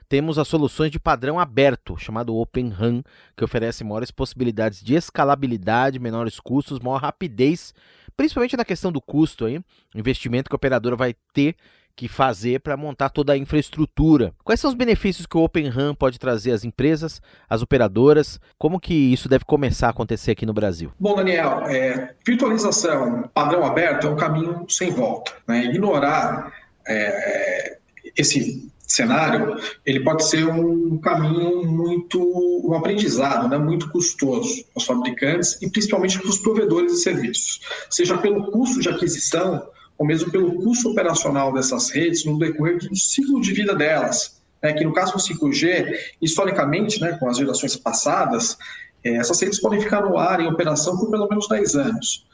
temos 0.10 0.40
as 0.40 0.48
soluções 0.48 0.90
de 0.90 1.00
padrão 1.00 1.38
aberto, 1.38 1.98
chamado 1.98 2.36
Open 2.36 2.70
RAN, 2.70 3.04
que 3.36 3.44
oferece 3.44 3.84
maiores 3.84 4.10
possibilidades 4.10 4.82
de 4.82 4.96
escalabilidade, 4.96 6.00
menores 6.00 6.40
custos, 6.40 6.80
maior 6.80 7.02
rapidez, 7.02 7.74
principalmente 8.16 8.56
na 8.56 8.64
questão 8.64 8.92
do 8.92 9.02
custo, 9.02 9.46
aí, 9.46 9.60
investimento 9.94 10.50
que 10.50 10.56
a 10.56 10.58
operadora 10.58 10.96
vai 10.96 11.14
ter 11.34 11.56
que 11.98 12.08
fazer 12.08 12.60
para 12.60 12.78
montar 12.78 13.10
toda 13.10 13.34
a 13.34 13.38
infraestrutura. 13.38 14.32
Quais 14.44 14.60
são 14.60 14.70
os 14.70 14.76
benefícios 14.76 15.26
que 15.26 15.36
o 15.36 15.44
Open 15.44 15.68
RAN 15.68 15.96
pode 15.96 16.20
trazer 16.20 16.52
às 16.52 16.64
empresas, 16.64 17.20
às 17.50 17.64
operadoras? 17.64 18.40
Como 18.58 18.80
que 18.80 18.94
isso 18.94 19.28
deve 19.28 19.44
começar 19.44 19.88
a 19.88 19.90
acontecer 19.90 20.32
aqui 20.32 20.46
no 20.46 20.54
Brasil? 20.54 20.92
Bom, 21.00 21.16
Daniel, 21.16 21.64
é, 21.64 22.14
virtualização 22.24 23.28
padrão 23.34 23.66
aberto 23.66 24.06
é 24.06 24.10
um 24.12 24.16
caminho 24.16 24.64
sem 24.70 24.92
volta. 24.92 25.34
Né? 25.48 25.66
Ignorar 25.66 26.54
é, 26.88 27.78
esse 28.16 28.72
cenário, 28.88 29.58
ele 29.84 30.02
pode 30.02 30.24
ser 30.24 30.48
um 30.48 31.00
caminho 31.00 31.66
muito, 31.66 32.22
um 32.64 32.74
aprendizado, 32.76 33.50
né, 33.50 33.58
muito 33.58 33.90
custoso 33.90 34.64
aos 34.74 34.86
fabricantes 34.86 35.60
e 35.62 35.70
principalmente 35.70 36.20
para 36.20 36.30
os 36.30 36.38
provedores 36.38 36.94
de 36.94 37.00
serviços, 37.00 37.60
seja 37.90 38.18
pelo 38.18 38.50
custo 38.50 38.80
de 38.80 38.88
aquisição 38.88 39.68
ou 39.98 40.06
mesmo 40.06 40.32
pelo 40.32 40.54
custo 40.62 40.92
operacional 40.92 41.54
dessas 41.54 41.90
redes 41.90 42.26
no 42.26 42.38
decorrer 42.38 42.78
do 42.78 42.96
ciclo 42.96 43.42
de 43.42 43.54
vida 43.54 43.76
delas. 43.76 44.42
É 44.62 44.74
que 44.74 44.84
no 44.84 44.94
caso 44.94 45.14
do 45.14 45.20
5G, 45.20 45.96
historicamente, 46.22 47.00
né, 47.00 47.18
com 47.20 47.30
as 47.30 47.38
gerações 47.38 47.76
passadas, 47.76 48.58
é, 49.04 49.16
essas 49.16 49.40
redes 49.40 49.60
podem 49.60 49.80
ficar 49.80 50.02
no 50.02 50.18
ar 50.18 50.40
em 50.40 50.48
operação 50.48 50.98
por 50.98 51.10
pelo 51.10 51.28
menos 51.28 51.48
10 51.48 51.76
anos. 51.76 52.26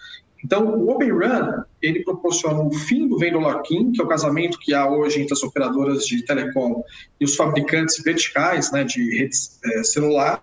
Então, 0.43 0.65
o 0.65 0.89
Open 0.89 1.11
Run, 1.11 1.63
ele 1.81 2.03
proporciona 2.03 2.61
o 2.61 2.73
fim 2.73 3.07
do 3.07 3.17
vendor 3.17 3.41
lock-in, 3.41 3.93
que 3.93 4.01
é 4.01 4.03
o 4.03 4.07
casamento 4.07 4.59
que 4.59 4.73
há 4.73 4.89
hoje 4.89 5.21
entre 5.21 5.33
as 5.33 5.41
operadoras 5.41 6.05
de 6.05 6.21
telecom 6.25 6.83
e 7.19 7.23
os 7.23 7.35
fabricantes 7.35 8.03
verticais 8.03 8.69
né, 8.71 8.83
de 8.83 9.17
redes 9.17 9.59
é, 9.63 9.83
celular, 9.83 10.41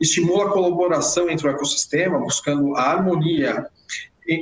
estimula 0.00 0.46
a 0.46 0.50
colaboração 0.50 1.30
entre 1.30 1.46
o 1.46 1.50
ecossistema, 1.50 2.18
buscando 2.18 2.74
a 2.74 2.82
harmonia 2.82 3.66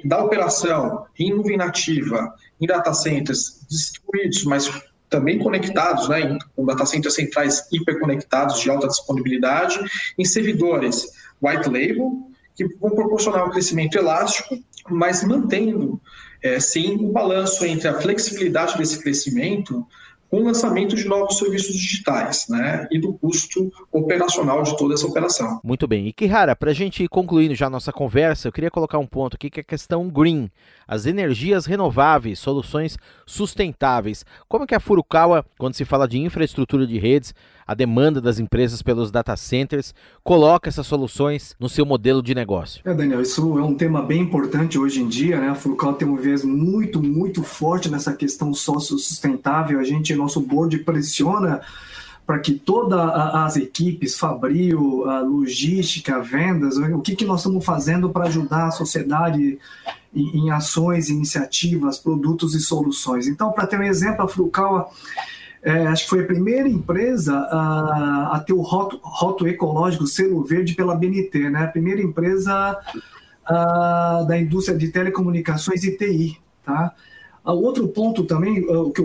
da 0.04 0.24
operação 0.24 1.06
em 1.18 1.30
nuvem 1.30 1.56
nativa, 1.56 2.34
em 2.60 2.66
data 2.66 2.92
centers 2.94 3.64
distribuídos, 3.68 4.44
mas 4.44 4.70
também 5.08 5.38
conectados, 5.38 6.08
né, 6.08 6.36
com 6.56 6.64
data 6.64 6.84
centers 6.86 7.14
centrais 7.14 7.68
hiperconectados 7.72 8.60
de 8.60 8.70
alta 8.70 8.88
disponibilidade, 8.88 9.78
em 10.18 10.24
servidores 10.24 11.06
white 11.40 11.68
label, 11.68 12.28
que 12.56 12.66
vão 12.78 12.90
proporcionar 12.90 13.46
um 13.46 13.50
crescimento 13.50 13.96
elástico, 13.96 14.58
mas 14.88 15.24
mantendo, 15.24 16.00
é, 16.42 16.58
sim, 16.60 16.96
o 16.96 17.08
um 17.08 17.12
balanço 17.12 17.64
entre 17.64 17.88
a 17.88 18.00
flexibilidade 18.00 18.76
desse 18.76 19.00
crescimento 19.00 19.86
com 20.30 20.38
o 20.38 20.44
lançamento 20.44 20.96
de 20.96 21.06
novos 21.06 21.38
serviços 21.38 21.76
digitais 21.76 22.46
né, 22.48 22.86
e 22.90 22.98
do 22.98 23.14
custo 23.14 23.70
operacional 23.92 24.62
de 24.62 24.76
toda 24.76 24.94
essa 24.94 25.06
operação. 25.06 25.60
Muito 25.62 25.86
bem. 25.86 26.08
E 26.08 26.12
Kihara, 26.12 26.56
para 26.56 26.70
a 26.70 26.74
gente 26.74 27.04
ir 27.04 27.08
concluindo 27.08 27.54
já 27.54 27.66
a 27.66 27.70
nossa 27.70 27.92
conversa, 27.92 28.48
eu 28.48 28.52
queria 28.52 28.70
colocar 28.70 28.98
um 28.98 29.06
ponto 29.06 29.34
aqui 29.34 29.50
que 29.50 29.60
é 29.60 29.62
a 29.62 29.64
questão 29.64 30.08
green, 30.08 30.50
as 30.86 31.06
energias 31.06 31.66
renováveis, 31.66 32.38
soluções 32.38 32.96
sustentáveis. 33.26 34.24
Como 34.48 34.66
que 34.66 34.74
a 34.74 34.80
Furukawa, 34.80 35.44
quando 35.58 35.74
se 35.74 35.84
fala 35.84 36.08
de 36.08 36.18
infraestrutura 36.18 36.86
de 36.86 36.98
redes, 36.98 37.34
a 37.66 37.74
demanda 37.74 38.20
das 38.20 38.38
empresas 38.38 38.82
pelos 38.82 39.10
data 39.10 39.36
centers, 39.36 39.94
coloca 40.22 40.68
essas 40.68 40.86
soluções 40.86 41.54
no 41.58 41.68
seu 41.68 41.86
modelo 41.86 42.22
de 42.22 42.34
negócio? 42.34 42.82
É, 42.84 42.92
Daniel, 42.92 43.22
isso 43.22 43.58
é 43.58 43.62
um 43.62 43.74
tema 43.74 44.02
bem 44.02 44.20
importante 44.20 44.78
hoje 44.78 45.00
em 45.00 45.08
dia, 45.08 45.40
né? 45.40 45.48
A 45.48 45.54
Furukawa 45.54 45.94
tem 45.94 46.06
um 46.06 46.16
viés 46.16 46.44
muito, 46.44 47.02
muito 47.02 47.42
forte 47.42 47.90
nessa 47.90 48.12
questão 48.12 48.52
sócio-sustentável. 48.52 49.78
A 49.78 49.84
gente, 49.84 50.14
nosso 50.24 50.40
board 50.40 50.78
pressiona 50.78 51.60
para 52.26 52.38
que 52.38 52.54
todas 52.54 52.98
as 52.98 53.56
equipes, 53.56 54.18
Fabril, 54.18 55.04
logística, 55.26 56.20
vendas, 56.20 56.78
o 56.78 57.00
que, 57.00 57.14
que 57.14 57.24
nós 57.24 57.40
estamos 57.40 57.64
fazendo 57.64 58.08
para 58.08 58.24
ajudar 58.24 58.68
a 58.68 58.70
sociedade 58.70 59.58
em, 60.14 60.38
em, 60.38 60.50
ações, 60.50 61.10
iniciativas, 61.10 61.98
produtos 61.98 62.54
e 62.54 62.60
soluções. 62.60 63.26
Então, 63.26 63.52
para 63.52 63.66
ter 63.66 63.78
um 63.78 63.82
exemplo, 63.82 64.24
a 64.24 64.28
Furukawa 64.28 64.88
é, 65.62 65.86
acho 65.86 66.04
que 66.04 66.10
foi 66.10 66.20
a 66.20 66.26
primeira 66.26 66.68
empresa 66.68 67.34
a, 67.34 68.36
a 68.36 68.40
ter 68.40 68.52
o 68.52 68.60
rótulo, 68.60 69.00
rótulo, 69.02 69.48
ecológico 69.48 70.06
selo 70.06 70.44
verde 70.44 70.74
pela 70.74 70.94
BNT, 70.94 71.48
né? 71.48 71.64
A 71.64 71.68
primeira 71.68 72.02
empresa 72.02 72.78
a, 73.46 74.24
da 74.28 74.38
indústria 74.38 74.76
de 74.76 74.88
telecomunicações 74.88 75.82
e 75.84 75.96
TI, 75.96 76.38
tá? 76.64 76.94
Outro 77.44 77.86
ponto 77.88 78.24
também, 78.24 78.62
que 78.94 79.02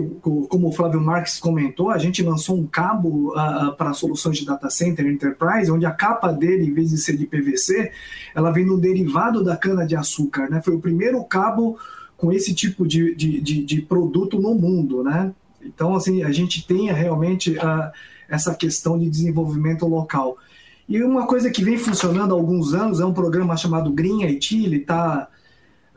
como 0.48 0.68
o 0.68 0.72
Flávio 0.72 1.00
Marques 1.00 1.38
comentou, 1.38 1.90
a 1.90 1.98
gente 1.98 2.22
lançou 2.22 2.56
um 2.56 2.66
cabo 2.66 3.34
para 3.76 3.92
soluções 3.92 4.38
de 4.38 4.46
data 4.46 4.70
center 4.70 5.06
enterprise, 5.06 5.70
onde 5.70 5.84
a 5.84 5.90
capa 5.90 6.32
dele, 6.32 6.64
em 6.64 6.72
vez 6.72 6.88
de 6.88 6.96
ser 6.96 7.18
de 7.18 7.26
PVC, 7.26 7.92
ela 8.34 8.50
vem 8.50 8.64
no 8.64 8.78
derivado 8.78 9.44
da 9.44 9.58
cana 9.58 9.86
de 9.86 9.94
açúcar, 9.94 10.48
né? 10.48 10.62
Foi 10.62 10.74
o 10.74 10.80
primeiro 10.80 11.22
cabo 11.24 11.78
com 12.16 12.32
esse 12.32 12.54
tipo 12.54 12.86
de, 12.86 13.14
de, 13.14 13.40
de, 13.40 13.64
de 13.64 13.82
produto 13.82 14.40
no 14.40 14.54
mundo, 14.54 15.02
né? 15.02 15.32
Então, 15.62 15.94
assim, 15.94 16.22
a 16.22 16.30
gente 16.30 16.66
tem 16.66 16.90
realmente 16.92 17.52
uh, 17.52 17.90
essa 18.28 18.54
questão 18.54 18.98
de 18.98 19.08
desenvolvimento 19.08 19.86
local. 19.86 20.36
E 20.88 21.02
uma 21.02 21.26
coisa 21.26 21.50
que 21.50 21.62
vem 21.62 21.78
funcionando 21.78 22.34
há 22.34 22.36
alguns 22.36 22.74
anos 22.74 23.00
é 23.00 23.04
um 23.04 23.12
programa 23.12 23.56
chamado 23.56 23.92
Green 23.92 24.24
IT, 24.24 24.64
ele 24.64 24.78
está 24.78 25.28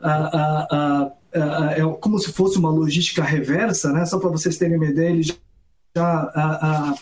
uh, 0.00 1.06
uh, 1.06 1.12
é 1.34 1.82
como 2.00 2.18
se 2.18 2.32
fosse 2.32 2.58
uma 2.58 2.70
logística 2.70 3.22
reversa, 3.22 3.92
né? 3.92 4.06
só 4.06 4.18
para 4.18 4.30
vocês 4.30 4.56
terem 4.56 4.76
uma 4.76 4.86
ideia, 4.86 5.10
ele 5.10 5.34
já 5.96 6.94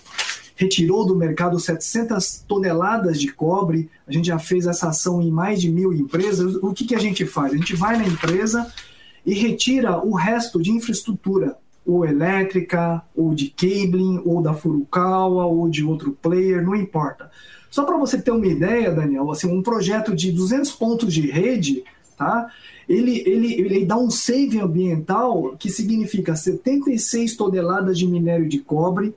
retirou 0.56 1.04
do 1.04 1.16
mercado 1.16 1.58
700 1.58 2.44
toneladas 2.46 3.20
de 3.20 3.32
cobre, 3.32 3.90
a 4.06 4.12
gente 4.12 4.26
já 4.26 4.38
fez 4.38 4.66
essa 4.66 4.88
ação 4.88 5.20
em 5.20 5.30
mais 5.30 5.60
de 5.60 5.70
mil 5.70 5.92
empresas. 5.92 6.54
O 6.56 6.72
que, 6.72 6.86
que 6.86 6.94
a 6.94 7.00
gente 7.00 7.26
faz? 7.26 7.52
A 7.52 7.56
gente 7.56 7.74
vai 7.74 7.96
na 7.96 8.06
empresa 8.06 8.72
e 9.24 9.34
retira 9.34 9.98
o 9.98 10.14
resto 10.14 10.62
de 10.62 10.70
infraestrutura 10.70 11.56
ou 11.84 12.06
elétrica, 12.06 13.02
ou 13.14 13.34
de 13.34 13.48
cabling, 13.48 14.22
ou 14.24 14.40
da 14.40 14.54
Furukawa, 14.54 15.46
ou 15.46 15.68
de 15.68 15.84
outro 15.84 16.16
player, 16.22 16.62
não 16.62 16.76
importa. 16.76 17.30
Só 17.70 17.84
para 17.84 17.96
você 17.96 18.20
ter 18.20 18.30
uma 18.30 18.46
ideia, 18.46 18.92
Daniel, 18.92 19.30
assim, 19.30 19.48
um 19.48 19.62
projeto 19.62 20.14
de 20.14 20.30
200 20.30 20.70
pontos 20.72 21.12
de 21.12 21.28
rede, 21.28 21.82
tá? 22.22 22.52
Ele, 22.88 23.22
ele, 23.26 23.54
ele 23.54 23.84
dá 23.84 23.96
um 23.96 24.10
save 24.10 24.60
ambiental 24.60 25.56
que 25.58 25.70
significa 25.70 26.36
76 26.36 27.36
toneladas 27.36 27.98
de 27.98 28.06
minério 28.06 28.48
de 28.48 28.60
cobre, 28.60 29.14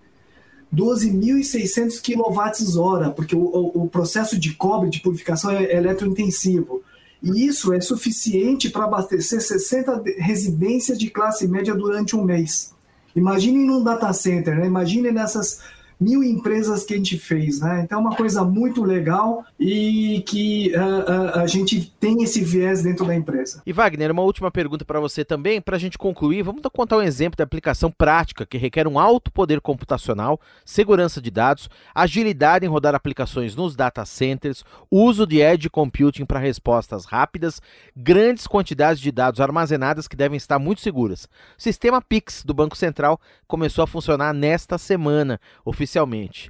12.600 0.73 2.01
kWh, 2.01 3.11
porque 3.11 3.35
o, 3.35 3.43
o, 3.43 3.83
o, 3.83 3.89
processo 3.89 4.37
de 4.37 4.53
cobre 4.53 4.89
de 4.89 4.99
purificação 4.99 5.51
é, 5.51 5.73
eletrointensivo. 5.73 6.81
E 7.23 7.45
isso 7.45 7.71
é 7.73 7.79
suficiente 7.79 8.69
para 8.69 8.85
abastecer 8.85 9.41
60 9.41 10.03
residências 10.17 10.97
de 10.97 11.09
classe 11.09 11.47
média 11.47 11.73
durante 11.73 12.15
um 12.15 12.23
mês. 12.23 12.73
Imaginem 13.15 13.65
num 13.65 13.83
data 13.83 14.11
center, 14.11 14.57
né? 14.57 14.65
imaginem 14.65 15.11
nessas 15.11 15.61
mil 15.99 16.23
empresas 16.23 16.83
que 16.83 16.93
a 16.93 16.97
gente 16.97 17.17
fez, 17.17 17.59
né? 17.59 17.81
Então 17.83 17.99
é 17.99 18.01
uma 18.01 18.15
coisa 18.15 18.43
muito 18.43 18.83
legal 18.83 19.45
e 19.59 20.23
que 20.27 20.71
uh, 20.75 20.79
uh, 20.79 21.39
a 21.39 21.47
gente 21.47 21.93
tem 21.99 22.23
esse 22.23 22.43
viés 22.43 22.83
dentro 22.83 23.05
da 23.05 23.15
empresa. 23.15 23.61
E 23.65 23.73
Wagner, 23.73 24.11
uma 24.11 24.21
última 24.21 24.51
pergunta 24.51 24.83
para 24.83 24.99
você 24.99 25.23
também, 25.23 25.61
para 25.61 25.75
a 25.75 25.79
gente 25.79 25.97
concluir, 25.97 26.43
vamos 26.43 26.61
contar 26.73 26.97
um 26.97 27.01
exemplo 27.01 27.37
de 27.37 27.43
aplicação 27.43 27.91
prática 27.91 28.45
que 28.45 28.57
requer 28.57 28.87
um 28.87 28.99
alto 28.99 29.31
poder 29.31 29.61
computacional, 29.61 30.39
segurança 30.65 31.21
de 31.21 31.31
dados, 31.31 31.69
agilidade 31.93 32.65
em 32.65 32.69
rodar 32.69 32.95
aplicações 32.95 33.55
nos 33.55 33.75
data 33.75 34.05
centers, 34.05 34.63
uso 34.91 35.25
de 35.25 35.39
edge 35.39 35.69
computing 35.69 36.25
para 36.25 36.39
respostas 36.39 37.05
rápidas, 37.05 37.61
grandes 37.95 38.47
quantidades 38.47 39.01
de 39.01 39.11
dados 39.11 39.39
armazenadas 39.39 40.07
que 40.07 40.15
devem 40.15 40.37
estar 40.37 40.59
muito 40.59 40.81
seguras. 40.81 41.25
O 41.57 41.61
sistema 41.61 42.01
Pix 42.01 42.43
do 42.43 42.53
Banco 42.53 42.75
Central 42.75 43.19
começou 43.47 43.83
a 43.83 43.87
funcionar 43.87 44.33
nesta 44.33 44.77
semana, 44.77 45.39
oficialmente, 45.63 45.84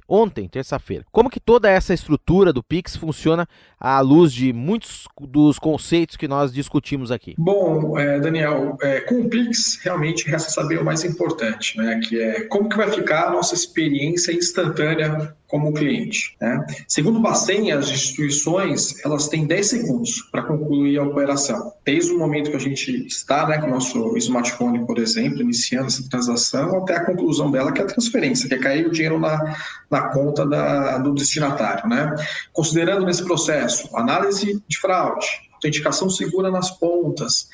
ontem, 0.08 0.48
terça-feira. 0.48 1.04
Como 1.12 1.30
que 1.30 1.40
toda 1.40 1.70
essa 1.70 1.94
estrutura 1.94 2.52
do 2.52 2.62
Pix 2.62 2.96
funciona 2.96 3.46
à 3.78 4.00
luz 4.00 4.32
de 4.32 4.52
muitos 4.52 5.06
dos 5.20 5.58
conceitos 5.58 6.16
que 6.16 6.28
nós 6.28 6.52
discutimos 6.52 7.10
aqui? 7.10 7.34
Bom, 7.38 7.98
é, 7.98 8.18
Daniel, 8.18 8.76
é, 8.82 9.00
com 9.00 9.20
o 9.20 9.28
Pix 9.28 9.78
realmente 9.82 10.28
resta 10.28 10.50
saber 10.50 10.80
o 10.80 10.84
mais 10.84 11.04
importante, 11.04 11.76
né, 11.78 12.00
que 12.02 12.20
é 12.20 12.42
como 12.44 12.68
que 12.68 12.76
vai 12.76 12.90
ficar 12.90 13.28
a 13.28 13.30
nossa 13.30 13.54
experiência 13.54 14.32
instantânea 14.32 15.34
como 15.46 15.72
cliente. 15.72 16.36
Né? 16.40 16.64
Segundo 16.88 17.18
o 17.18 17.22
Bacen, 17.22 17.70
as 17.72 17.88
instituições 17.88 19.04
elas 19.04 19.28
têm 19.28 19.46
10 19.46 19.68
segundos 19.68 20.22
para 20.30 20.42
concluir 20.42 20.98
a 20.98 21.04
operação. 21.04 21.72
Desde 21.84 22.12
o 22.12 22.18
momento 22.18 22.50
que 22.50 22.56
a 22.56 22.60
gente 22.60 23.06
está 23.06 23.46
né, 23.46 23.58
com 23.58 23.68
o 23.68 23.70
nosso 23.70 24.16
smartphone, 24.16 24.84
por 24.84 24.98
exemplo, 24.98 25.40
iniciando 25.40 25.86
essa 25.86 26.08
transação, 26.08 26.78
até 26.78 26.96
a 26.96 27.04
conclusão 27.04 27.50
dela, 27.50 27.72
que 27.72 27.80
é 27.80 27.84
a 27.84 27.88
transferência, 27.88 28.48
que 28.48 28.54
é 28.54 28.58
cair 28.58 28.86
o 28.86 28.90
dinheiro 28.90 29.18
na, 29.18 29.56
na 29.90 30.08
conta 30.08 30.44
da, 30.44 30.98
do 30.98 31.14
destinatário. 31.14 31.88
Né? 31.88 32.14
Considerando 32.52 33.06
nesse 33.06 33.24
processo 33.24 33.88
análise 33.96 34.62
de 34.66 34.78
fraude, 34.78 35.26
autenticação 35.52 36.10
segura 36.10 36.50
nas 36.50 36.70
pontas, 36.70 37.48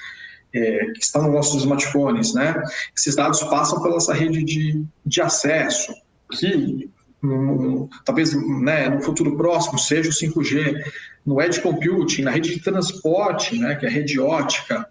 é, 0.55 0.87
que 0.95 1.03
estão 1.03 1.23
nos 1.23 1.33
nossos 1.33 1.63
smartphones, 1.63 2.35
né? 2.35 2.63
Esses 2.95 3.17
dados 3.17 3.43
passam 3.45 3.83
pela 3.83 3.97
essa 3.97 4.13
rede 4.13 4.45
de, 4.45 4.85
de 5.05 5.23
acesso, 5.23 5.95
que 6.31 6.91
talvez 8.05 8.35
né, 8.35 8.89
no 8.89 9.01
futuro 9.01 9.37
próximo 9.37 9.79
seja 9.79 10.11
o 10.11 10.13
5G, 10.13 10.83
no 11.25 11.41
edge 11.41 11.61
computing, 11.61 12.23
na 12.23 12.31
rede 12.31 12.55
de 12.55 12.61
transporte, 12.61 13.57
né, 13.59 13.77
que 13.77 13.87
é 13.87 13.89
rede 13.89 14.19
ótica 14.19 14.89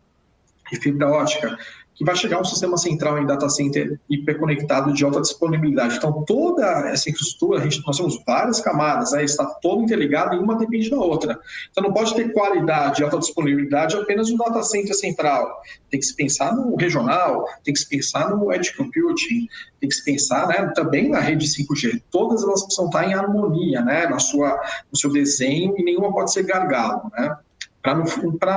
e 0.72 0.78
fibra 0.78 1.10
ótica, 1.10 1.58
que 1.94 2.06
vai 2.06 2.16
chegar 2.16 2.40
um 2.40 2.44
sistema 2.44 2.78
central 2.78 3.20
em 3.20 3.26
data 3.26 3.48
center 3.50 4.00
hiperconectado 4.10 4.94
de 4.94 5.04
alta 5.04 5.22
disponibilidade. 5.22 5.98
Então, 5.98 6.24
toda 6.26 6.66
essa 6.90 7.10
infraestrutura, 7.10 7.62
gente, 7.62 7.86
nós 7.86 7.98
temos 7.98 8.22
várias 8.26 8.60
camadas, 8.60 9.14
aí 9.14 9.26
está 9.26 9.46
todo 9.46 9.84
interligado 9.84 10.36
e 10.36 10.40
uma 10.40 10.58
depende 10.58 10.90
da 10.90 10.98
outra. 10.98 11.40
Então, 11.70 11.84
não 11.84 11.94
pode 11.94 12.16
ter 12.16 12.32
qualidade 12.34 13.02
e 13.02 13.04
alta 13.04 13.20
disponibilidade 13.20 13.96
apenas 13.96 14.32
no 14.32 14.38
data 14.38 14.64
center 14.64 14.96
central. 14.96 15.62
Tem 15.90 16.00
que 16.00 16.06
se 16.06 16.16
pensar 16.16 16.56
no 16.56 16.76
regional, 16.76 17.46
tem 17.64 17.74
que 17.74 17.80
se 17.80 17.88
pensar 17.88 18.30
no 18.30 18.52
edge 18.52 18.76
computing, 18.76 19.48
tem 19.80 19.90
que 19.90 19.96
se 19.96 20.04
pensar 20.04 20.48
né, 20.48 20.72
também 20.74 21.10
na 21.10 21.20
rede 21.20 21.46
5G. 21.46 22.02
Todas 22.10 22.44
elas 22.44 22.64
precisam 22.64 22.86
estar 22.86 23.06
em 23.08 23.14
harmonia 23.14 23.82
né, 23.82 24.08
na 24.08 24.20
sua, 24.20 24.60
no 24.92 24.98
seu 24.98 25.12
desenho 25.12 25.76
e 25.78 25.84
nenhuma 25.84 26.12
pode 26.12 26.32
ser 26.32 26.44
gargalo, 26.44 27.12
né, 27.18 27.36
para 27.82 27.96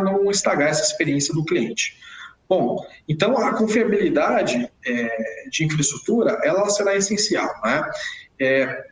não, 0.01 0.03
não 0.03 0.31
estragar 0.31 0.69
essa 0.69 0.83
experiência 0.83 1.35
do 1.35 1.45
cliente. 1.45 1.97
Bom, 2.49 2.85
então 3.09 3.39
a 3.39 3.55
confiabilidade 3.55 4.71
é, 4.87 5.49
de 5.51 5.65
infraestrutura 5.65 6.39
ela 6.45 6.69
será 6.69 6.95
essencial, 6.95 7.51
né? 7.65 7.91
É, 8.39 8.85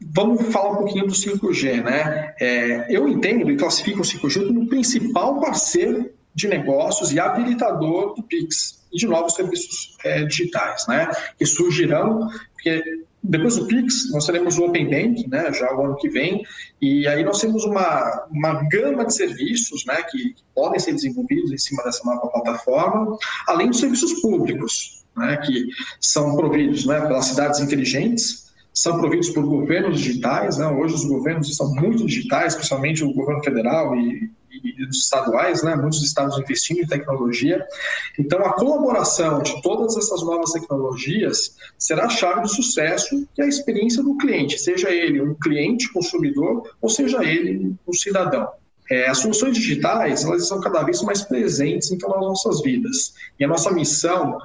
vamos 0.00 0.52
falar 0.52 0.72
um 0.72 0.76
pouquinho 0.76 1.06
do 1.06 1.12
5G, 1.12 1.82
né? 1.82 2.34
É, 2.40 2.86
eu 2.88 3.08
entendo 3.08 3.50
e 3.50 3.56
classifico 3.56 4.00
o 4.00 4.04
5G 4.04 4.46
como 4.46 4.62
o 4.62 4.68
principal 4.68 5.40
parceiro 5.40 6.10
de 6.34 6.48
negócios 6.48 7.12
e 7.12 7.20
habilitador 7.20 8.14
do 8.14 8.22
Pix 8.22 8.84
e 8.92 8.98
de 8.98 9.06
novos 9.06 9.34
serviços 9.34 9.96
é, 10.04 10.24
digitais, 10.24 10.86
né? 10.88 11.10
Que 11.38 11.46
surgirão, 11.46 12.28
porque 12.54 13.04
depois 13.26 13.56
do 13.56 13.66
Pix, 13.66 14.10
nós 14.12 14.26
teremos 14.26 14.58
o 14.58 14.66
Open 14.66 14.84
Bank, 14.90 15.26
né, 15.28 15.50
já 15.50 15.74
o 15.74 15.82
ano 15.82 15.96
que 15.96 16.10
vem, 16.10 16.42
e 16.80 17.08
aí 17.08 17.24
nós 17.24 17.40
temos 17.40 17.64
uma, 17.64 18.26
uma 18.30 18.68
gama 18.68 19.06
de 19.06 19.14
serviços 19.14 19.84
né, 19.86 20.02
que, 20.10 20.34
que 20.34 20.42
podem 20.54 20.78
ser 20.78 20.92
desenvolvidos 20.92 21.50
em 21.50 21.56
cima 21.56 21.82
dessa 21.82 22.04
nova 22.04 22.28
plataforma, 22.28 23.16
além 23.48 23.70
dos 23.70 23.80
serviços 23.80 24.20
públicos, 24.20 25.04
né, 25.16 25.38
que 25.38 25.68
são 25.98 26.36
providos 26.36 26.84
né, 26.84 27.00
pelas 27.00 27.24
cidades 27.24 27.60
inteligentes, 27.60 28.44
são 28.74 28.98
providos 28.98 29.30
por 29.30 29.44
governos 29.46 30.00
digitais. 30.00 30.58
Né? 30.58 30.66
Hoje 30.66 30.94
os 30.94 31.04
governos 31.04 31.56
são 31.56 31.72
muito 31.74 32.04
digitais, 32.04 32.54
principalmente 32.54 33.04
o 33.04 33.14
governo 33.14 33.42
federal 33.42 33.96
e, 33.96 34.30
e 34.62 34.86
os 34.86 35.04
estaduais, 35.04 35.62
né? 35.62 35.74
muitos 35.74 36.02
estados 36.02 36.38
investindo 36.38 36.80
em 36.80 36.86
tecnologia. 36.86 37.66
Então, 38.18 38.40
a 38.40 38.52
colaboração 38.52 39.42
de 39.42 39.60
todas 39.62 39.96
essas 39.96 40.22
novas 40.22 40.52
tecnologias 40.52 41.56
será 41.78 42.06
a 42.06 42.10
chave 42.10 42.42
do 42.42 42.48
sucesso 42.48 43.26
e 43.36 43.42
a 43.42 43.46
experiência 43.46 44.02
do 44.02 44.16
cliente, 44.16 44.58
seja 44.58 44.90
ele 44.90 45.20
um 45.20 45.34
cliente 45.34 45.92
consumidor 45.92 46.68
ou 46.80 46.88
seja 46.88 47.24
ele 47.24 47.74
um 47.86 47.92
cidadão. 47.92 48.48
É, 48.90 49.08
as 49.08 49.18
soluções 49.18 49.56
digitais 49.56 50.24
elas 50.24 50.46
são 50.46 50.60
cada 50.60 50.82
vez 50.82 51.00
mais 51.02 51.22
presentes 51.22 51.90
em 51.90 51.96
todas 51.96 52.16
as 52.16 52.22
nossas 52.22 52.62
vidas. 52.62 53.14
E 53.40 53.44
a 53.44 53.48
nossa 53.48 53.70
missão, 53.72 54.38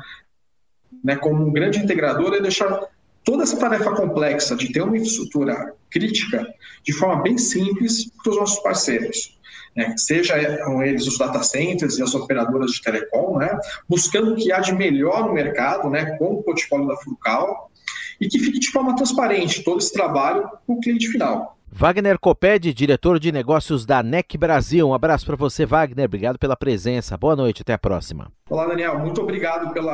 né, 1.03 1.15
como 1.17 1.45
um 1.45 1.51
grande 1.51 1.79
integrador, 1.79 2.33
é 2.33 2.39
deixar 2.39 2.87
toda 3.23 3.43
essa 3.43 3.57
tarefa 3.57 3.91
complexa 3.91 4.55
de 4.55 4.71
ter 4.71 4.81
uma 4.81 4.95
infraestrutura 4.95 5.73
crítica 5.89 6.47
de 6.83 6.93
forma 6.93 7.21
bem 7.21 7.37
simples 7.37 8.09
para 8.23 8.31
os 8.31 8.37
nossos 8.37 8.59
parceiros. 8.61 9.38
Né? 9.75 9.95
Sejam 9.97 10.83
eles 10.83 11.07
os 11.07 11.17
data 11.17 11.41
centers 11.43 11.97
e 11.97 12.03
as 12.03 12.13
operadoras 12.15 12.71
de 12.71 12.81
telecom, 12.81 13.37
né? 13.37 13.57
buscando 13.87 14.33
o 14.33 14.35
que 14.35 14.51
há 14.51 14.59
de 14.59 14.73
melhor 14.73 15.27
no 15.27 15.33
mercado, 15.33 15.89
né? 15.89 16.17
com 16.17 16.33
o 16.33 16.43
portfólio 16.43 16.87
da 16.87 16.97
Furcal, 16.97 17.71
e 18.19 18.27
que 18.27 18.39
fique 18.39 18.59
de 18.59 18.71
forma 18.71 18.95
transparente 18.95 19.63
todo 19.63 19.79
esse 19.79 19.93
trabalho 19.93 20.41
para 20.41 20.75
o 20.75 20.79
cliente 20.79 21.07
final. 21.07 21.59
Wagner 21.71 22.17
Coped, 22.19 22.73
diretor 22.73 23.19
de 23.19 23.31
negócios 23.31 23.85
da 23.85 24.01
NEC 24.01 24.37
Brasil. 24.37 24.89
Um 24.89 24.93
abraço 24.93 25.25
para 25.25 25.35
você, 25.35 25.65
Wagner. 25.67 26.05
Obrigado 26.05 26.39
pela 26.39 26.55
presença. 26.55 27.15
Boa 27.15 27.35
noite, 27.35 27.61
até 27.61 27.73
a 27.73 27.77
próxima. 27.77 28.31
Olá, 28.49 28.65
Daniel. 28.65 28.97
Muito 28.97 29.21
obrigado 29.21 29.71
pelo 29.71 29.89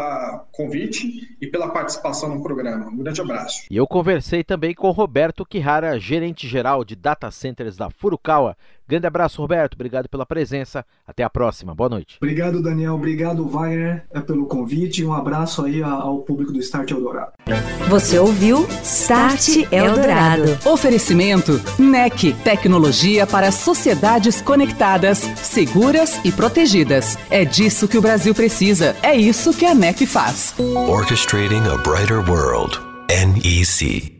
convite 0.53 1.35
e 1.39 1.47
pela 1.47 1.67
participação 1.67 2.33
no 2.33 2.41
programa. 2.41 2.87
Um 2.87 2.97
grande 2.97 3.19
abraço. 3.19 3.65
E 3.69 3.75
eu 3.75 3.85
conversei 3.85 4.43
também 4.43 4.73
com 4.73 4.89
Roberto 4.91 5.45
Quihara, 5.45 5.99
gerente 5.99 6.47
geral 6.47 6.85
de 6.85 6.95
data 6.95 7.29
centers 7.29 7.75
da 7.75 7.89
Furukawa. 7.89 8.55
Grande 8.87 9.07
abraço, 9.07 9.41
Roberto. 9.41 9.73
Obrigado 9.73 10.07
pela 10.07 10.25
presença. 10.25 10.85
Até 11.07 11.23
a 11.23 11.29
próxima. 11.29 11.73
Boa 11.73 11.89
noite. 11.89 12.17
Obrigado, 12.21 12.61
Daniel. 12.61 12.93
Obrigado, 12.93 13.47
Wagner, 13.47 14.05
é, 14.11 14.21
pelo 14.21 14.45
convite. 14.45 15.03
Um 15.03 15.13
abraço 15.13 15.63
aí 15.65 15.81
ao 15.81 16.19
público 16.19 16.51
do 16.51 16.59
Start 16.59 16.91
Eldorado. 16.91 17.33
Você 17.89 18.19
ouviu 18.19 18.67
Start 18.83 19.67
Eldorado. 19.71 20.57
Oferecimento 20.65 21.59
NEC. 21.79 22.33
Tecnologia 22.43 23.25
para 23.25 23.51
sociedades 23.51 24.41
conectadas, 24.41 25.19
seguras 25.37 26.19
e 26.23 26.31
protegidas. 26.31 27.17
É 27.29 27.43
disso 27.43 27.87
que 27.87 27.97
o 27.97 28.01
Brasil 28.01 28.35
precisa. 28.35 28.95
É 29.01 29.15
isso 29.15 29.53
que 29.53 29.65
a 29.65 29.73
NEC 29.73 30.05
faz. 30.05 30.53
Orchestrating 30.59 31.63
a 31.67 31.77
Brighter 31.77 32.19
World. 32.29 32.79
NEC. 33.09 34.14